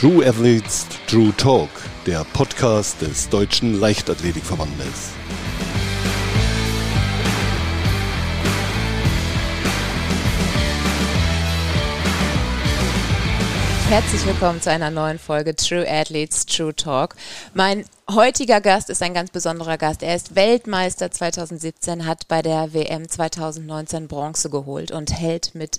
True 0.00 0.26
Athletes 0.26 0.86
True 1.08 1.30
Talk, 1.36 1.68
der 2.06 2.24
Podcast 2.32 3.02
des 3.02 3.28
Deutschen 3.28 3.78
Leichtathletikverbandes. 3.78 5.10
Herzlich 13.90 14.24
willkommen 14.24 14.62
zu 14.62 14.70
einer 14.70 14.90
neuen 14.90 15.18
Folge 15.18 15.54
True 15.54 15.86
Athletes 15.86 16.46
True 16.46 16.74
Talk. 16.74 17.14
Mein 17.52 17.84
heutiger 18.10 18.62
Gast 18.62 18.88
ist 18.88 19.02
ein 19.02 19.12
ganz 19.12 19.30
besonderer 19.30 19.76
Gast. 19.76 20.02
Er 20.02 20.16
ist 20.16 20.34
Weltmeister 20.34 21.10
2017, 21.10 22.06
hat 22.06 22.26
bei 22.26 22.40
der 22.40 22.72
WM 22.72 23.06
2019 23.06 24.08
Bronze 24.08 24.48
geholt 24.48 24.92
und 24.92 25.12
hält 25.12 25.54
mit 25.54 25.76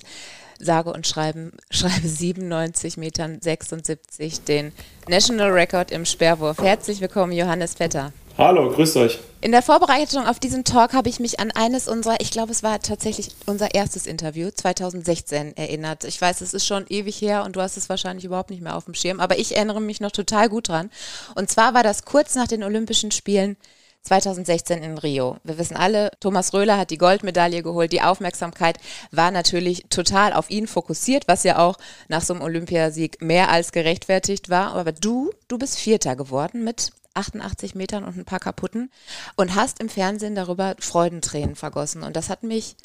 sage 0.64 0.92
und 0.94 1.08
schreiben, 1.08 1.52
schreibe 1.72 2.08
97 2.08 2.98
Metern 2.98 3.40
76 3.42 4.44
den 4.44 4.72
National 5.08 5.52
Record 5.52 5.92
im 5.92 6.06
Sperrwurf. 6.06 6.60
Herzlich 6.60 7.02
willkommen, 7.02 7.34
Johannes 7.34 7.76
Vetter. 7.76 8.14
Hallo, 8.38 8.72
grüßt 8.72 8.98
euch. 8.98 9.20
In 9.42 9.52
der 9.52 9.62
Vorbereitung 9.62 10.26
auf 10.26 10.40
diesen 10.40 10.64
Talk 10.64 10.94
habe 10.94 11.10
ich 11.10 11.20
mich 11.20 11.40
an 11.40 11.52
eines 11.52 11.88
unserer, 11.88 12.22
ich 12.22 12.32
glaube, 12.32 12.52
es 12.52 12.64
war 12.64 12.80
tatsächlich 12.80 13.30
unser 13.46 13.74
erstes 13.74 14.06
Interview 14.06 14.50
2016 14.52 15.58
erinnert. 15.58 16.06
Ich 16.06 16.22
weiß, 16.22 16.42
es 16.42 16.54
ist 16.54 16.66
schon 16.66 16.86
ewig 16.90 17.22
her 17.22 17.44
und 17.44 17.56
du 17.56 17.62
hast 17.62 17.78
es 17.78 17.90
wahrscheinlich 17.90 18.24
überhaupt 18.24 18.52
nicht 18.52 18.62
mehr 18.62 18.76
auf 18.76 18.86
dem 18.86 18.94
Schirm, 18.94 19.20
aber 19.20 19.38
ich 19.38 19.56
erinnere 19.56 19.82
mich 19.82 20.00
noch 20.00 20.12
total 20.12 20.48
gut 20.48 20.70
dran. 20.70 20.90
Und 21.36 21.50
zwar 21.50 21.74
war 21.74 21.84
das 21.84 22.06
kurz 22.06 22.36
nach 22.36 22.48
den 22.48 22.64
Olympischen 22.64 23.12
Spielen 23.12 23.58
2016 24.04 24.82
in 24.82 24.98
Rio. 24.98 25.38
Wir 25.44 25.58
wissen 25.58 25.78
alle, 25.78 26.12
Thomas 26.20 26.54
Röhler 26.54 26.78
hat 26.78 26.90
die 26.90 26.98
Goldmedaille 26.98 27.62
geholt. 27.64 27.92
Die 27.92 28.02
Aufmerksamkeit 28.02 28.78
war 29.12 29.32
natürlich 29.32 29.86
total 29.90 30.34
auf 30.34 30.50
ihn 30.50 30.68
fokussiert, 30.68 31.28
was 31.28 31.44
ja 31.44 31.60
auch 31.60 31.78
nach 32.08 32.22
so 32.22 32.34
einem 32.34 32.42
Olympiasieg 32.42 33.22
mehr 33.22 33.50
als 33.50 33.72
gerechtfertigt 33.72 34.50
war. 34.50 34.74
Aber 34.74 34.92
du, 34.92 35.32
du 35.48 35.58
bist 35.58 35.78
Vierter 35.78 36.16
geworden 36.16 36.64
mit 36.64 36.92
88 37.14 37.76
Metern 37.76 38.04
und 38.04 38.18
ein 38.18 38.26
paar 38.26 38.40
kaputten 38.40 38.90
und 39.36 39.56
hast 39.56 39.80
im 39.80 39.90
Fernsehen 39.90 40.36
darüber 40.36 40.76
Freudentränen 40.80 41.56
vergossen. 41.56 42.04
Und 42.04 42.16
das 42.16 42.30
hat 42.30 42.44
mich 42.44 42.76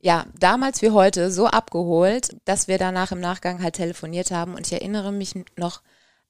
ja, 0.00 0.26
damals 0.38 0.82
wie 0.82 0.90
heute 0.90 1.30
so 1.30 1.46
abgeholt, 1.46 2.36
dass 2.44 2.68
wir 2.68 2.76
danach 2.76 3.10
im 3.12 3.20
Nachgang 3.20 3.62
halt 3.62 3.76
telefoniert 3.76 4.30
haben. 4.32 4.54
Und 4.54 4.66
ich 4.66 4.72
erinnere 4.74 5.12
mich 5.12 5.34
noch 5.56 5.80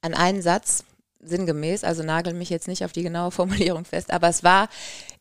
an 0.00 0.14
einen 0.14 0.42
Satz, 0.42 0.84
sinngemäß, 1.24 1.84
also 1.84 2.02
nagel 2.02 2.34
mich 2.34 2.50
jetzt 2.50 2.68
nicht 2.68 2.84
auf 2.84 2.92
die 2.92 3.02
genaue 3.02 3.30
Formulierung 3.30 3.84
fest, 3.84 4.10
aber 4.10 4.28
es 4.28 4.44
war 4.44 4.68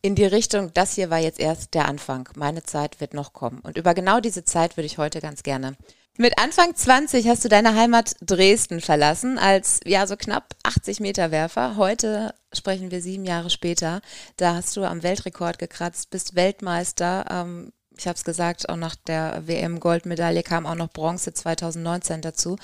in 0.01 0.15
die 0.15 0.25
Richtung, 0.25 0.71
das 0.73 0.95
hier 0.95 1.09
war 1.09 1.19
jetzt 1.19 1.39
erst 1.39 1.73
der 1.73 1.87
Anfang, 1.87 2.29
meine 2.35 2.63
Zeit 2.63 2.99
wird 2.99 3.13
noch 3.13 3.33
kommen. 3.33 3.59
Und 3.59 3.77
über 3.77 3.93
genau 3.93 4.19
diese 4.19 4.43
Zeit 4.43 4.77
würde 4.77 4.87
ich 4.87 4.97
heute 4.97 5.21
ganz 5.21 5.43
gerne. 5.43 5.75
Mit 6.15 6.37
Anfang 6.37 6.75
20 6.75 7.27
hast 7.27 7.43
du 7.43 7.49
deine 7.49 7.73
Heimat 7.73 8.15
Dresden 8.21 8.81
verlassen 8.81 9.39
als 9.39 9.79
ja 9.83 10.05
so 10.05 10.15
knapp 10.15 10.53
80 10.61 10.99
Meter 10.99 11.31
Werfer. 11.31 11.75
Heute 11.75 12.35
sprechen 12.53 12.91
wir 12.91 13.01
sieben 13.01 13.25
Jahre 13.25 13.49
später. 13.49 13.99
Da 14.37 14.53
hast 14.53 14.77
du 14.77 14.83
am 14.83 15.01
Weltrekord 15.01 15.57
gekratzt, 15.57 16.11
bist 16.11 16.35
Weltmeister. 16.35 17.25
Ähm, 17.31 17.73
ich 17.97 18.05
habe 18.07 18.15
es 18.15 18.23
gesagt, 18.23 18.69
auch 18.69 18.75
nach 18.75 18.95
der 18.95 19.47
WM-Goldmedaille 19.47 20.43
kam 20.43 20.67
auch 20.67 20.75
noch 20.75 20.89
Bronze 20.89 21.33
2019 21.33 22.21
dazu. 22.21 22.57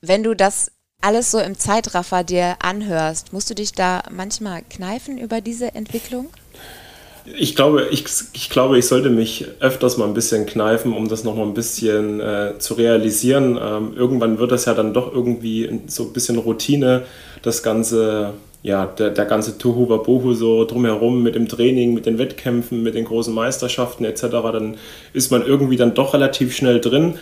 Wenn 0.00 0.24
du 0.24 0.34
das 0.34 0.72
alles 1.00 1.30
so 1.30 1.38
im 1.38 1.56
Zeitraffer 1.56 2.24
dir 2.24 2.56
anhörst, 2.60 3.32
musst 3.32 3.48
du 3.50 3.54
dich 3.54 3.72
da 3.72 4.02
manchmal 4.10 4.62
kneifen 4.68 5.16
über 5.18 5.40
diese 5.40 5.74
Entwicklung? 5.74 6.28
Ich 7.38 7.54
glaube, 7.54 7.88
ich, 7.90 8.04
ich 8.32 8.48
glaube, 8.48 8.78
ich 8.78 8.86
sollte 8.86 9.10
mich 9.10 9.46
öfters 9.60 9.96
mal 9.98 10.06
ein 10.06 10.14
bisschen 10.14 10.46
kneifen, 10.46 10.94
um 10.94 11.08
das 11.08 11.24
nochmal 11.24 11.46
ein 11.46 11.54
bisschen 11.54 12.20
äh, 12.20 12.54
zu 12.58 12.74
realisieren. 12.74 13.58
Ähm, 13.62 13.92
irgendwann 13.94 14.38
wird 14.38 14.50
das 14.50 14.64
ja 14.64 14.74
dann 14.74 14.94
doch 14.94 15.12
irgendwie 15.12 15.82
so 15.86 16.04
ein 16.04 16.12
bisschen 16.12 16.38
Routine, 16.38 17.04
das 17.42 17.62
ganze, 17.62 18.32
ja, 18.62 18.86
der, 18.86 19.10
der 19.10 19.26
ganze 19.26 19.58
Tohu 19.58 19.90
Wabohu 19.90 20.32
so 20.32 20.64
drumherum 20.64 21.22
mit 21.22 21.34
dem 21.34 21.48
Training, 21.48 21.92
mit 21.92 22.06
den 22.06 22.18
Wettkämpfen, 22.18 22.82
mit 22.82 22.94
den 22.94 23.04
großen 23.04 23.32
Meisterschaften 23.32 24.04
etc. 24.04 24.22
Dann 24.30 24.78
ist 25.12 25.30
man 25.30 25.44
irgendwie 25.46 25.76
dann 25.76 25.94
doch 25.94 26.14
relativ 26.14 26.56
schnell 26.56 26.80
drin 26.80 27.18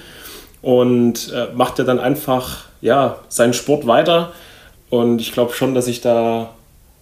und 0.62 1.33
äh, 1.34 1.49
macht 1.55 1.79
ja 1.79 1.84
dann 1.84 1.99
einfach 1.99 2.67
ja, 2.87 3.19
seinen 3.29 3.53
Sport 3.53 3.87
weiter. 3.87 4.33
Und 4.89 5.21
ich 5.21 5.33
glaube 5.33 5.53
schon, 5.53 5.75
dass 5.75 5.89
ich 5.89 6.01
da 6.01 6.55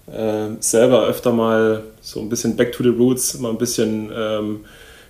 äh, 0.07 0.49
selber 0.59 1.07
öfter 1.07 1.31
mal 1.31 1.83
so 2.01 2.21
ein 2.21 2.31
bisschen 2.31 2.57
back 2.57 2.73
to 2.73 2.83
the 2.83 2.89
roots, 2.89 3.39
mal 3.39 3.51
ein 3.51 3.59
bisschen 3.59 4.11
ähm, 4.17 4.61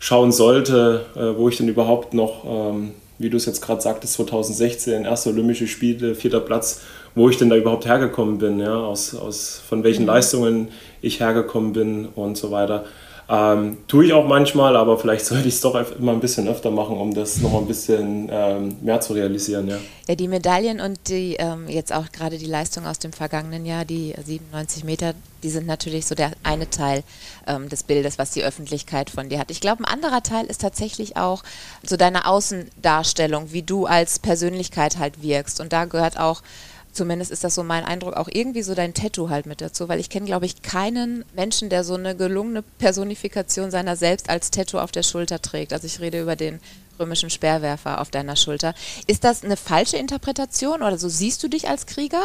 schauen 0.01 0.33
sollte, 0.33 1.07
äh, 1.15 1.39
wo 1.39 1.49
ich 1.49 1.57
denn 1.57 1.69
überhaupt 1.69 2.13
noch, 2.13 2.45
ähm, 2.45 2.91
wie 3.19 3.31
du 3.31 3.37
es 3.37 3.47
jetzt 3.47 3.63
gerade 3.63 3.81
sagtest, 3.81 4.15
2016, 4.15 5.05
erste 5.05 5.31
Olympische 5.31 5.69
Spiele, 5.69 6.17
vierter 6.17 6.41
Platz, 6.41 6.81
wo 7.15 7.29
ich 7.31 7.39
denn 7.39 7.51
da 7.51 7.57
überhaupt 7.57 7.87
hergekommen 7.87 8.39
bin, 8.39 8.59
ja, 8.59 8.75
aus, 8.75 9.15
aus, 9.15 9.63
von 9.67 9.85
welchen 9.85 10.03
mhm. 10.03 10.09
Leistungen 10.09 10.69
ich 11.01 11.21
hergekommen 11.21 11.73
bin 11.73 12.09
und 12.17 12.37
so 12.37 12.51
weiter. 12.51 12.85
Ähm, 13.29 13.79
tue 13.89 14.05
ich 14.05 14.13
auch 14.13 14.27
manchmal, 14.27 14.77
aber 14.77 14.99
vielleicht 14.99 15.25
sollte 15.27 15.49
ich 15.49 15.55
es 15.55 15.61
doch 15.61 15.75
immer 15.99 16.13
ein 16.13 16.21
bisschen 16.21 16.49
öfter 16.49 16.71
machen, 16.71 16.97
um 16.97 17.15
das 17.15 17.39
nochmal 17.39 17.63
ein 17.63 17.67
bisschen 17.67 18.29
ähm, 18.31 18.77
mehr 18.83 19.01
zu 19.01 19.15
realisieren. 19.15 19.69
Ja. 19.69 19.79
ja, 20.09 20.15
die 20.15 20.29
Medaillen 20.29 20.81
und 20.81 21.09
die 21.09 21.37
ähm, 21.39 21.69
jetzt 21.69 21.93
auch 21.93 22.13
gerade 22.13 22.39
die 22.39 22.47
Leistung 22.47 22.87
aus 22.87 22.99
dem 22.99 23.13
vergangenen 23.13 23.65
Jahr, 23.65 23.85
die 23.85 24.15
97 24.23 24.85
Meter, 24.85 25.15
die 25.43 25.51
sind 25.51 25.67
natürlich 25.67 26.07
so 26.07 26.15
der 26.15 26.33
eine 26.43 26.69
Teil 26.69 27.03
ähm, 27.47 27.69
des 27.69 27.83
Bildes, 27.83 28.19
was 28.19 28.33
die 28.33 28.45
Öffentlichkeit 28.45 29.11
von 29.11 29.29
dir 29.29 29.39
hat. 29.39 29.51
Ich 29.51 29.61
glaube, 29.61 29.83
ein 29.83 29.93
anderer 29.93 30.23
Teil 30.23 30.47
ist 30.47 30.61
tatsächlich 30.61 31.17
auch 31.17 31.43
so 31.83 31.97
deine 31.97 32.27
Außendarstellung, 32.27 33.53
wie 33.53 33.63
du 33.63 33.87
als 33.87 34.19
Persönlichkeit 34.19 34.99
halt 34.99 35.23
wirkst. 35.23 35.61
Und 35.61 35.73
da 35.73 35.87
gehört 35.87 36.19
auch 36.19 36.43
Zumindest 36.95 37.31
ist 37.31 37.45
das 37.45 37.55
so 37.55 37.65
mein 37.65 37.85
Eindruck, 37.85 38.15
auch 38.15 38.29
irgendwie 38.33 38.63
so 38.63 38.75
dein 38.75 38.95
Tattoo 38.95 39.29
halt 39.29 39.47
mit 39.47 39.61
dazu, 39.61 39.89
weil 39.89 40.01
ich 40.01 40.09
kenne, 40.09 40.27
glaube 40.27 40.47
ich, 40.47 40.63
keinen 40.63 41.25
Menschen, 41.35 41.69
der 41.69 41.85
so 41.85 41.95
eine 41.95 42.17
gelungene 42.17 42.63
Personifikation 42.63 43.71
seiner 43.71 43.97
selbst 43.97 44.31
als 44.31 44.51
Tattoo 44.51 44.79
auf 44.79 44.93
der 44.93 45.03
Schulter 45.03 45.43
trägt. 45.43 45.73
Also 45.73 45.87
ich 45.87 46.01
rede 46.01 46.23
über 46.23 46.37
den 46.37 46.61
römischen 46.99 47.31
Speerwerfer 47.31 48.01
auf 48.01 48.11
deiner 48.11 48.37
Schulter. 48.37 48.75
Ist 49.07 49.25
das 49.25 49.45
eine 49.45 49.57
falsche 49.57 49.97
Interpretation 49.97 50.83
oder 50.83 50.97
so 50.97 51.09
siehst 51.09 51.43
du 51.43 51.49
dich 51.49 51.69
als 51.69 51.87
Krieger? 51.87 52.23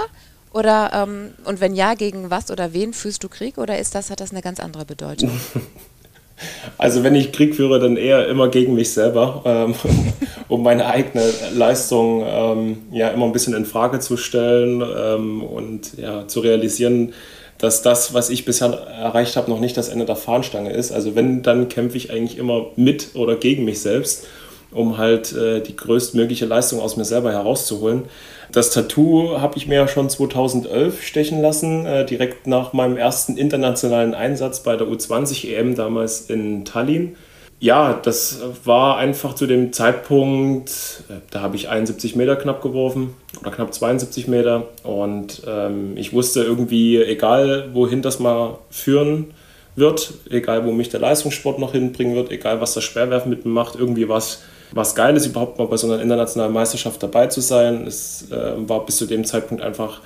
Oder 0.52 0.91
ähm, 0.94 1.34
und 1.46 1.62
wenn 1.62 1.75
ja, 1.75 1.94
gegen 1.94 2.30
was 2.30 2.50
oder 2.50 2.74
wen 2.74 2.94
führst 2.94 3.24
du 3.24 3.30
Krieg 3.30 3.57
oder 3.57 3.78
ist 3.78 3.94
das, 3.96 4.09
hat 4.09 4.19
das 4.19 4.31
eine 4.31 4.41
ganz 4.41 4.59
andere 4.59 4.86
Bedeutung? 4.86 5.31
Also 6.77 7.03
wenn 7.03 7.16
ich 7.16 7.31
Krieg 7.31 7.55
führe, 7.55 7.79
dann 7.79 7.97
eher 7.97 8.27
immer 8.27 8.50
gegen 8.50 8.75
mich 8.75 8.91
selber, 8.91 9.41
ähm, 9.45 9.75
um 10.47 10.63
meine 10.63 10.85
eigene 10.85 11.23
Leistung 11.53 12.23
ähm, 12.25 12.77
ja 12.91 13.09
immer 13.09 13.25
ein 13.25 13.31
bisschen 13.31 13.53
in 13.53 13.66
Frage 13.66 14.00
zu 14.00 14.17
stellen 14.17 14.81
ähm, 14.81 15.44
und 15.44 15.97
ja, 15.97 16.27
zu 16.27 16.39
realisieren, 16.39 17.13
dass 17.57 17.81
das, 17.81 18.13
was 18.13 18.29
ich 18.29 18.45
bisher 18.45 18.69
erreicht 18.69 19.35
habe, 19.35 19.51
noch 19.51 19.59
nicht 19.59 19.75
das 19.75 19.89
Ende 19.89 20.05
der 20.05 20.16
Fahnenstange 20.16 20.72
ist. 20.72 20.91
Also 20.91 21.16
wenn, 21.16 21.44
dann 21.44 21.67
kämpfe 21.67 21.97
ich 21.97 22.11
eigentlich 22.11 22.38
immer 22.38 22.67
mit 22.77 23.09
oder 23.16 23.35
gegen 23.35 23.66
mich 23.66 23.81
selbst, 23.81 24.25
um 24.72 24.97
halt 24.97 25.34
äh, 25.34 25.62
die 25.62 25.75
größtmögliche 25.75 26.46
Leistung 26.46 26.80
aus 26.80 26.97
mir 26.97 27.06
selber 27.06 27.31
herauszuholen. 27.31 28.03
Das 28.52 28.72
Tattoo 28.72 29.40
habe 29.40 29.57
ich 29.57 29.68
mir 29.68 29.75
ja 29.75 29.88
schon 29.88 30.09
2011 30.09 31.03
stechen 31.03 31.41
lassen, 31.41 31.85
äh, 31.85 32.06
direkt 32.06 32.47
nach 32.47 32.74
meinem 32.74 32.97
ersten 32.97 33.38
internationalen 33.38 34.13
Einsatz 34.13 34.63
bei 34.63 34.75
der 34.75 34.88
U20 34.88 35.53
EM 35.53 35.75
damals 35.75 36.22
in 36.30 36.66
Tallinn. 36.66 37.16
Ja, 37.62 37.94
das 37.94 38.40
war 38.63 38.97
einfach 38.97 39.35
zu 39.35 39.46
dem 39.46 39.74
Zeitpunkt, 39.74 41.03
äh, 41.09 41.16
da 41.30 41.41
habe 41.41 41.57
ich 41.57 41.68
71 41.69 42.16
Meter 42.16 42.38
knapp 42.38 42.62
geworfen 42.62 43.16
oder 43.41 43.51
knapp 43.51 43.74
72 43.74 44.28
Meter 44.28 44.68
und 44.84 45.44
ähm, 45.46 45.97
ich 45.97 46.13
wusste 46.13 46.41
irgendwie, 46.41 47.01
egal 47.01 47.69
wohin 47.74 48.01
das 48.01 48.19
mal 48.19 48.57
führen 48.69 49.34
wird, 49.75 50.13
egal 50.30 50.66
wo 50.66 50.72
mich 50.72 50.90
der 50.90 51.01
Leistungssport 51.01 51.59
noch 51.59 51.74
hinbringen 51.74 52.16
wird, 52.16 52.31
egal 52.31 52.62
was 52.62 52.74
das 52.74 52.84
Sperrwerfen 52.86 53.30
mit 53.30 53.46
mir 53.46 53.51
macht, 53.51 53.75
irgendwie 53.75 54.07
was 54.07 54.41
was 54.72 54.96
geil 54.96 55.16
ist, 55.16 55.25
überhaupt 55.25 55.57
mal 55.57 55.68
bei 55.68 55.77
so 55.77 55.88
einer 55.88 56.01
internationalen 56.01 56.54
Meisterschaft 56.54 57.01
dabei 57.01 57.27
zu 57.27 57.42
sein. 57.42 57.88
Es 57.88 58.30
äh, 58.31 58.54
war 58.57 58.86
bis 58.86 58.98
zu 58.98 59.06
dem 59.06 59.25
Zeitpunkt 59.25 59.63
einfach 59.63 60.01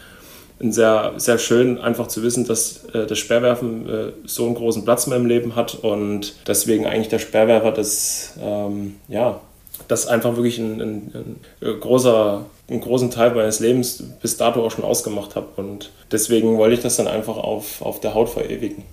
ein 0.61 0.71
sehr, 0.71 1.13
sehr 1.17 1.37
schön, 1.37 1.79
einfach 1.79 2.07
zu 2.07 2.23
wissen, 2.23 2.45
dass 2.45 2.85
äh, 2.93 3.05
das 3.05 3.17
Sperrwerfen 3.17 3.89
äh, 3.89 4.11
so 4.25 4.45
einen 4.45 4.55
großen 4.55 4.85
Platz 4.85 5.05
in 5.05 5.11
meinem 5.13 5.25
Leben 5.25 5.55
hat 5.55 5.75
und 5.75 6.35
deswegen 6.47 6.85
eigentlich 6.85 7.09
der 7.09 7.19
Sperrwerfer 7.19 7.71
das, 7.71 8.33
ähm, 8.41 8.95
ja, 9.07 9.41
das 9.87 10.07
einfach 10.07 10.35
wirklich 10.35 10.59
ein, 10.59 10.81
ein, 10.81 11.11
ein, 11.13 11.39
äh, 11.61 11.73
großer, 11.73 12.45
einen 12.69 12.81
großen 12.81 13.11
Teil 13.11 13.31
meines 13.31 13.59
Lebens 13.59 14.03
bis 14.21 14.37
dato 14.37 14.65
auch 14.65 14.71
schon 14.71 14.85
ausgemacht 14.85 15.35
habe 15.35 15.47
und 15.57 15.91
deswegen 16.11 16.57
wollte 16.57 16.75
ich 16.75 16.81
das 16.81 16.95
dann 16.95 17.07
einfach 17.07 17.37
auf, 17.37 17.81
auf 17.81 17.99
der 17.99 18.13
Haut 18.13 18.29
verewigen. 18.29 18.83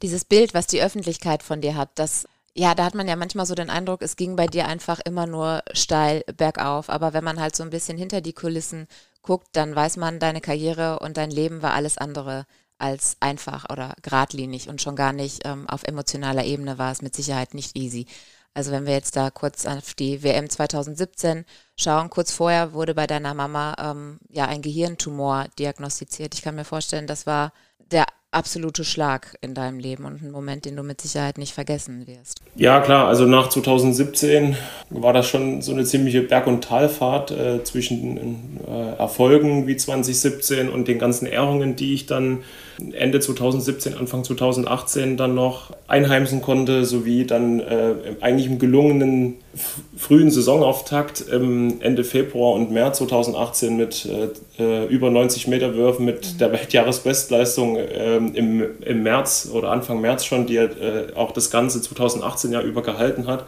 Dieses 0.00 0.24
Bild, 0.24 0.54
was 0.54 0.66
die 0.66 0.82
Öffentlichkeit 0.82 1.44
von 1.44 1.60
dir 1.60 1.76
hat, 1.76 1.90
das 1.94 2.24
ja, 2.54 2.74
da 2.74 2.84
hat 2.84 2.94
man 2.94 3.08
ja 3.08 3.16
manchmal 3.16 3.46
so 3.46 3.54
den 3.54 3.70
Eindruck, 3.70 4.02
es 4.02 4.16
ging 4.16 4.36
bei 4.36 4.46
dir 4.46 4.66
einfach 4.66 5.00
immer 5.00 5.26
nur 5.26 5.62
steil 5.72 6.22
bergauf. 6.36 6.90
Aber 6.90 7.14
wenn 7.14 7.24
man 7.24 7.40
halt 7.40 7.56
so 7.56 7.62
ein 7.62 7.70
bisschen 7.70 7.96
hinter 7.96 8.20
die 8.20 8.34
Kulissen 8.34 8.88
guckt, 9.22 9.48
dann 9.52 9.74
weiß 9.74 9.96
man, 9.96 10.18
deine 10.18 10.40
Karriere 10.40 10.98
und 10.98 11.16
dein 11.16 11.30
Leben 11.30 11.62
war 11.62 11.72
alles 11.72 11.96
andere 11.98 12.46
als 12.78 13.16
einfach 13.20 13.70
oder 13.70 13.94
geradlinig 14.02 14.68
und 14.68 14.82
schon 14.82 14.96
gar 14.96 15.12
nicht 15.12 15.42
ähm, 15.46 15.68
auf 15.68 15.84
emotionaler 15.84 16.44
Ebene 16.44 16.78
war 16.78 16.90
es 16.90 17.00
mit 17.00 17.14
Sicherheit 17.14 17.54
nicht 17.54 17.76
easy. 17.76 18.06
Also 18.54 18.70
wenn 18.70 18.86
wir 18.86 18.92
jetzt 18.92 19.16
da 19.16 19.30
kurz 19.30 19.64
auf 19.64 19.94
die 19.94 20.22
WM 20.22 20.50
2017 20.50 21.46
schauen, 21.76 22.10
kurz 22.10 22.32
vorher 22.32 22.72
wurde 22.74 22.94
bei 22.94 23.06
deiner 23.06 23.34
Mama 23.34 23.74
ähm, 23.78 24.18
ja 24.28 24.46
ein 24.46 24.62
Gehirntumor 24.62 25.46
diagnostiziert. 25.58 26.34
Ich 26.34 26.42
kann 26.42 26.56
mir 26.56 26.64
vorstellen, 26.64 27.06
das 27.06 27.26
war 27.26 27.52
der 27.78 28.04
absolute 28.32 28.84
Schlag 28.84 29.36
in 29.40 29.54
deinem 29.54 29.78
Leben 29.78 30.04
und 30.04 30.22
ein 30.22 30.30
Moment, 30.30 30.64
den 30.64 30.76
du 30.76 30.82
mit 30.82 31.00
Sicherheit 31.00 31.38
nicht 31.38 31.52
vergessen 31.52 32.06
wirst. 32.06 32.40
Ja, 32.56 32.80
klar, 32.80 33.06
also 33.06 33.26
nach 33.26 33.48
2017 33.48 34.56
war 34.90 35.12
das 35.12 35.28
schon 35.28 35.62
so 35.62 35.72
eine 35.72 35.84
ziemliche 35.84 36.22
Berg- 36.22 36.46
und 36.46 36.64
Talfahrt 36.64 37.30
äh, 37.30 37.62
zwischen 37.62 38.60
äh, 38.66 38.96
Erfolgen 38.98 39.66
wie 39.66 39.76
2017 39.76 40.68
und 40.68 40.88
den 40.88 40.98
ganzen 40.98 41.26
Ehrungen, 41.26 41.76
die 41.76 41.94
ich 41.94 42.06
dann 42.06 42.42
Ende 42.90 43.20
2017, 43.20 43.94
Anfang 43.94 44.24
2018 44.24 45.16
dann 45.16 45.34
noch 45.34 45.70
einheimsen 45.86 46.42
konnte, 46.42 46.84
sowie 46.84 47.24
dann 47.24 47.60
äh, 47.60 47.94
eigentlich 48.20 48.46
im 48.46 48.58
gelungenen 48.58 49.36
frühen 49.96 50.30
Saisonauftakt 50.30 51.24
ähm, 51.30 51.78
Ende 51.80 52.02
Februar 52.02 52.54
und 52.54 52.70
März 52.70 52.98
2018 52.98 53.76
mit 53.76 54.06
äh, 54.06 54.62
äh 54.62 54.86
über 54.86 55.10
90 55.10 55.48
Meter 55.48 55.74
Würfen 55.74 56.04
mit 56.04 56.40
der 56.40 56.52
Weltjahresbestleistung 56.52 57.76
äh, 57.76 58.16
im, 58.16 58.64
im 58.80 59.02
März 59.02 59.50
oder 59.52 59.70
Anfang 59.70 60.00
März 60.00 60.24
schon, 60.24 60.46
die 60.46 60.56
äh, 60.56 61.14
auch 61.14 61.32
das 61.32 61.50
ganze 61.50 61.80
2018 61.80 62.52
Jahr 62.52 62.62
über 62.62 62.82
gehalten 62.82 63.26
hat, 63.26 63.46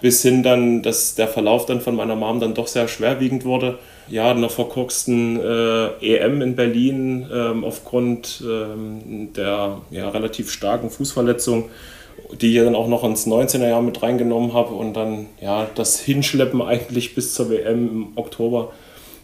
bis 0.00 0.22
hin 0.22 0.42
dann, 0.42 0.82
dass 0.82 1.14
der 1.14 1.28
Verlauf 1.28 1.66
dann 1.66 1.80
von 1.80 1.96
meiner 1.96 2.16
Mom 2.16 2.40
dann 2.40 2.54
doch 2.54 2.66
sehr 2.66 2.88
schwerwiegend 2.88 3.44
wurde. 3.44 3.78
Ja, 4.08 4.30
einer 4.30 4.50
verkorksten 4.50 5.40
äh, 5.40 6.16
EM 6.16 6.42
in 6.42 6.56
Berlin 6.56 7.26
ähm, 7.32 7.64
aufgrund 7.64 8.42
ähm, 8.46 9.32
der 9.34 9.78
ja, 9.90 10.08
relativ 10.10 10.50
starken 10.50 10.90
Fußverletzung 10.90 11.70
die 12.40 12.56
ich 12.56 12.64
dann 12.64 12.74
auch 12.74 12.88
noch 12.88 13.04
ins 13.04 13.26
19er 13.26 13.68
Jahr 13.68 13.82
mit 13.82 14.02
reingenommen 14.02 14.54
habe 14.54 14.74
und 14.74 14.94
dann 14.94 15.26
ja 15.40 15.66
das 15.74 16.00
Hinschleppen 16.00 16.62
eigentlich 16.62 17.14
bis 17.14 17.34
zur 17.34 17.50
WM 17.50 17.88
im 17.88 18.06
Oktober 18.16 18.72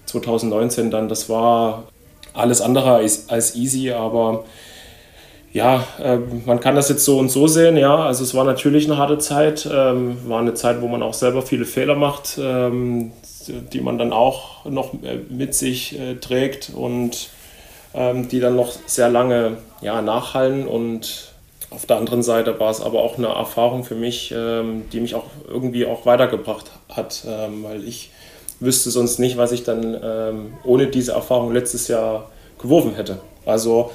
2019 0.07 0.91
dann, 0.91 1.09
das 1.09 1.29
war 1.29 1.85
alles 2.33 2.61
andere 2.61 2.95
als, 2.95 3.29
als 3.29 3.57
easy, 3.57 3.91
aber 3.91 4.45
ja, 5.53 5.85
äh, 6.01 6.19
man 6.47 6.61
kann 6.61 6.77
das 6.77 6.89
jetzt 6.89 7.05
so 7.05 7.19
und 7.19 7.29
so 7.31 7.49
sehen, 7.49 7.77
ja, 7.77 7.97
also 7.97 8.23
es 8.23 8.35
war 8.35 8.45
natürlich 8.45 8.87
eine 8.87 8.99
harte 8.99 9.19
Zeit, 9.19 9.69
ähm, 9.71 10.17
war 10.29 10.41
eine 10.41 10.55
Zeit, 10.55 10.81
wo 10.81 10.89
man 10.89 11.03
auch 11.03 11.15
selber 11.15 11.43
viele 11.43 11.65
Fehler 11.65 11.97
macht, 11.97 12.39
ähm, 12.41 13.13
die 13.73 13.81
man 13.81 13.99
dann 13.99 14.13
auch 14.13 14.65
noch 14.65 14.95
äh, 15.03 15.19
mit 15.29 15.55
sich 15.55 15.99
äh, 15.99 16.15
trägt 16.17 16.71
und 16.75 17.31
ähm, 17.95 18.29
die 18.29 18.39
dann 18.39 18.55
noch 18.55 18.73
sehr 18.87 19.09
lange 19.09 19.57
ja, 19.81 20.03
nachhallen 20.03 20.69
und 20.69 21.31
auf 21.71 21.87
der 21.87 21.97
anderen 21.99 22.23
Seite 22.23 22.59
war 22.59 22.71
es 22.71 22.81
aber 22.81 23.01
auch 23.01 23.17
eine 23.17 23.29
Erfahrung 23.29 23.85
für 23.85 23.95
mich, 23.95 24.33
ähm, 24.37 24.85
die 24.93 25.01
mich 25.01 25.15
auch 25.15 25.27
irgendwie 25.49 25.87
auch 25.87 26.05
weitergebracht 26.07 26.67
hat, 26.89 27.25
ähm, 27.27 27.65
weil 27.65 27.85
ich 27.85 28.11
wüsste 28.61 28.91
sonst 28.91 29.19
nicht, 29.19 29.37
was 29.37 29.53
ich 29.53 29.63
dann 29.65 29.99
ähm, 30.03 30.53
ohne 30.65 30.89
diese 30.89 31.13
Erfahrung 31.13 31.53
letztes 31.53 31.89
Jahr 31.89 32.29
geworfen 32.61 32.95
hätte. 32.95 33.21
Also 33.47 33.91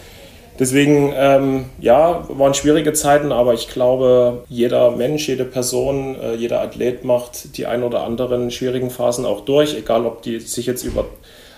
deswegen, 0.59 1.13
ähm, 1.15 1.65
ja, 1.79 2.25
waren 2.29 2.53
schwierige 2.53 2.93
Zeiten, 2.93 3.31
aber 3.31 3.53
ich 3.53 3.67
glaube, 3.67 4.43
jeder 4.49 4.91
Mensch, 4.91 5.27
jede 5.27 5.45
Person, 5.45 6.15
äh, 6.19 6.35
jeder 6.35 6.61
Athlet 6.61 7.03
macht 7.03 7.57
die 7.57 7.65
ein 7.65 7.83
oder 7.83 8.03
anderen 8.03 8.51
schwierigen 8.51 8.89
Phasen 8.89 9.25
auch 9.25 9.41
durch, 9.41 9.75
egal 9.75 10.05
ob 10.05 10.21
die 10.21 10.39
sich 10.39 10.65
jetzt 10.65 10.83
über 10.83 11.05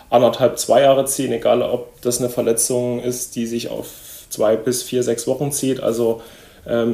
anderthalb, 0.09 0.57
zwei 0.57 0.81
Jahre 0.81 1.05
ziehen, 1.05 1.33
egal 1.33 1.61
ob 1.61 2.01
das 2.01 2.19
eine 2.19 2.29
Verletzung 2.29 2.99
ist, 2.99 3.35
die 3.35 3.45
sich 3.45 3.69
auf 3.69 3.87
zwei 4.29 4.55
bis 4.55 4.83
vier, 4.83 5.03
sechs 5.03 5.27
Wochen 5.27 5.51
zieht. 5.51 5.81
Also 5.81 6.21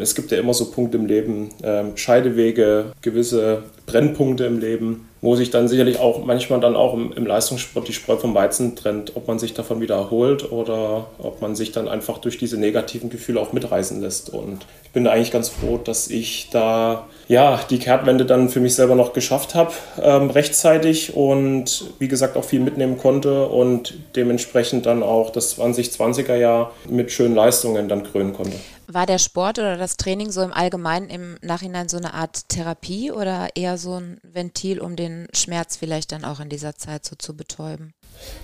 es 0.02 0.14
gibt 0.14 0.31
ja 0.31 0.38
immer 0.38 0.54
so 0.54 0.72
Punkte 0.72 0.98
im 0.98 1.08
Leben, 1.08 1.50
ähm, 1.64 1.98
Scheidewege, 1.98 2.92
gewisse 3.02 3.64
Brennpunkte 3.86 4.46
im 4.46 4.60
Leben, 4.60 5.10
wo 5.20 5.36
sich 5.36 5.50
dann 5.50 5.68
sicherlich 5.68 6.00
auch 6.00 6.24
manchmal 6.25 6.60
dann 6.60 6.75
auch 6.75 6.94
im, 6.94 7.12
im, 7.14 7.25
Leistungssport 7.25 7.88
die 7.88 7.94
Spreu 7.94 8.18
vom 8.18 8.36
Weizen 8.36 8.75
trennt, 8.75 9.16
ob 9.16 9.28
man 9.28 9.40
sich 9.40 9.54
davon 9.54 9.81
wieder 9.81 9.96
erholt 9.96 10.52
oder 10.52 11.08
ob 11.18 11.42
man 11.42 11.56
sich 11.56 11.72
dann 11.72 11.88
einfach 11.88 12.18
durch 12.18 12.38
diese 12.38 12.58
negativen 12.58 13.10
Gefühle 13.10 13.40
auch 13.40 13.52
mitreißen 13.52 14.02
lässt. 14.02 14.30
Und 14.30 14.66
ich 14.84 14.92
bin 14.92 15.08
eigentlich 15.08 15.31
ganz 15.31 15.50
froh, 15.50 15.80
dass 15.84 16.10
ich 16.10 16.50
da 16.52 17.08
ja 17.28 17.60
die 17.69 17.80
Kehrtwende 17.80 18.26
dann 18.26 18.50
für 18.50 18.60
mich 18.60 18.76
selber 18.76 18.96
noch 18.96 19.14
geschafft 19.14 19.56
habe, 19.56 19.72
ähm, 20.02 20.30
rechtzeitig 20.30 21.16
und 21.16 21.86
wie 22.00 22.08
gesagt 22.08 22.38
auch 22.38 22.46
viel 22.46 22.60
mitnehmen 22.60 22.98
konnte 22.98 23.48
und 23.48 23.96
dementsprechend 24.16 24.86
dann 24.86 25.04
auch 25.04 25.30
das 25.30 25.58
2020er 25.58 26.36
Jahr 26.36 26.72
mit 26.90 27.12
schönen 27.12 27.36
Leistungen 27.36 27.88
dann 27.88 28.04
krönen 28.04 28.34
konnte. 28.34 28.58
War 28.94 29.06
der 29.06 29.18
Sport 29.18 29.57
oder 29.57 29.75
das 29.75 29.98
Training 29.98 30.31
so 30.31 30.42
im 30.42 30.54
Allgemeinen 30.54 31.10
im 31.10 31.38
Nachhinein 31.42 31.90
so 31.90 31.98
eine 31.98 32.13
Art 32.13 32.48
Therapie 32.50 33.12
oder 33.12 33.50
eher 33.56 33.78
so 33.78 33.95
ein 33.95 34.19
Ventil, 34.22 34.80
um 34.80 34.95
den 34.95 35.28
Schmerz 35.34 35.78
vielleicht 35.78 36.12
dann 36.12 36.24
auch 36.24 36.40
in 36.40 36.50
dieser 36.50 36.75
Zeit 36.75 37.04
so 37.04 37.16
zu 37.16 37.36
betäuben? 37.36 37.94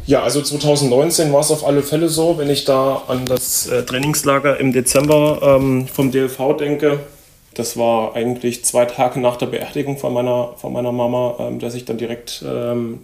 Ja, 0.07 0.23
also 0.23 0.41
2019 0.41 1.31
war 1.31 1.41
es 1.41 1.51
auf 1.51 1.65
alle 1.65 1.83
Fälle 1.83 2.09
so, 2.09 2.37
wenn 2.37 2.49
ich 2.49 2.65
da 2.65 3.03
an 3.07 3.25
das 3.25 3.67
äh, 3.67 3.83
Trainingslager 3.83 4.59
im 4.59 4.73
Dezember 4.73 5.39
ähm, 5.43 5.87
vom 5.87 6.11
DLV 6.11 6.57
denke. 6.57 6.99
Das 7.53 7.77
war 7.77 8.15
eigentlich 8.15 8.65
zwei 8.65 8.85
Tage 8.85 9.19
nach 9.19 9.35
der 9.35 9.47
Beerdigung 9.47 9.97
von 9.97 10.13
meiner, 10.13 10.53
von 10.57 10.73
meiner 10.73 10.91
Mama, 10.91 11.35
ähm, 11.39 11.59
dass 11.59 11.75
ich 11.75 11.85
dann 11.85 11.97
direkt 11.97 12.43
ähm, 12.47 13.01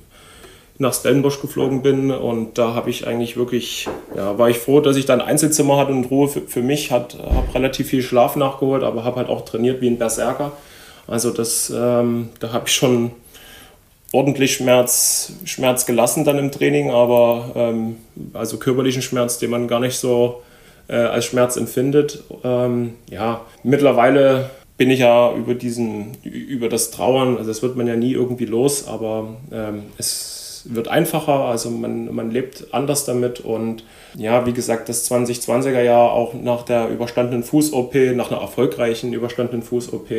nach 0.77 0.94
Stellenbosch 0.94 1.42
geflogen 1.42 1.81
bin 1.81 2.12
und 2.12 2.57
da 2.57 2.74
habe 2.74 2.89
ich 2.89 3.07
eigentlich 3.07 3.38
wirklich, 3.38 3.88
ja, 4.16 4.38
war 4.38 4.50
ich 4.50 4.57
froh, 4.57 4.81
dass 4.81 4.98
ich 4.98 5.06
da 5.06 5.13
ein 5.13 5.22
Einzelzimmer 5.22 5.77
hatte 5.77 5.92
und 5.92 6.06
Ruhe 6.12 6.27
für, 6.27 6.42
für 6.42 6.62
mich, 6.62 6.92
habe 6.92 7.07
relativ 7.54 7.88
viel 7.88 8.01
Schlaf 8.01 8.36
nachgeholt, 8.36 8.83
aber 8.83 9.04
habe 9.04 9.18
halt 9.18 9.30
auch 9.30 9.45
trainiert 9.45 9.81
wie 9.81 9.88
ein 9.88 9.98
Berserker. 9.98 10.51
Also 11.07 11.31
das, 11.31 11.72
ähm, 11.75 12.30
da 12.39 12.51
habe 12.51 12.68
ich 12.68 12.74
schon 12.74 13.12
ordentlich 14.12 14.56
Schmerz, 14.56 15.33
Schmerz 15.45 15.86
gelassen 15.86 16.25
dann 16.25 16.39
im 16.39 16.51
Training, 16.51 16.92
aber 16.92 17.51
ähm, 17.56 17.98
also 18.33 18.57
körperlichen 18.57 19.01
Schmerz, 19.01 19.38
den 19.39 19.51
man 19.51 19.68
gar 19.68 19.80
nicht 19.80 19.98
so 19.98 20.42
äh, 20.88 20.95
als 20.95 21.25
Schmerz 21.25 21.56
empfindet. 21.56 22.24
Ähm, 22.44 22.95
ja, 23.10 23.42
mittlerweile 23.63 24.50
bin 24.78 24.89
ich 24.89 25.00
ja 25.00 25.33
über 25.33 25.54
diesen, 25.54 26.18
über 26.24 26.68
das 26.68 26.92
Trauern, 26.92 27.38
also 27.38 27.50
das 27.50 27.62
wird 27.62 27.78
man 27.78 27.88
ja 27.88 27.95
nie 27.95 28.12
irgendwie 28.12 28.45
los, 28.45 28.88
aber 28.88 29.36
ähm, 29.51 29.83
es 29.98 30.34
wird 30.73 30.88
einfacher, 30.88 31.45
also 31.45 31.69
man, 31.69 32.13
man 32.13 32.31
lebt 32.31 32.67
anders 32.71 33.06
damit 33.06 33.39
und 33.39 33.83
ja, 34.15 34.45
wie 34.45 34.53
gesagt, 34.53 34.89
das 34.89 35.09
2020er 35.09 35.81
Jahr 35.81 36.12
auch 36.12 36.33
nach 36.33 36.63
der 36.63 36.89
überstandenen 36.89 37.44
Fuß-OP, 37.44 37.95
nach 38.15 38.31
einer 38.31 38.41
erfolgreichen 38.41 39.13
überstandenen 39.13 39.63
Fuß-OP 39.63 40.09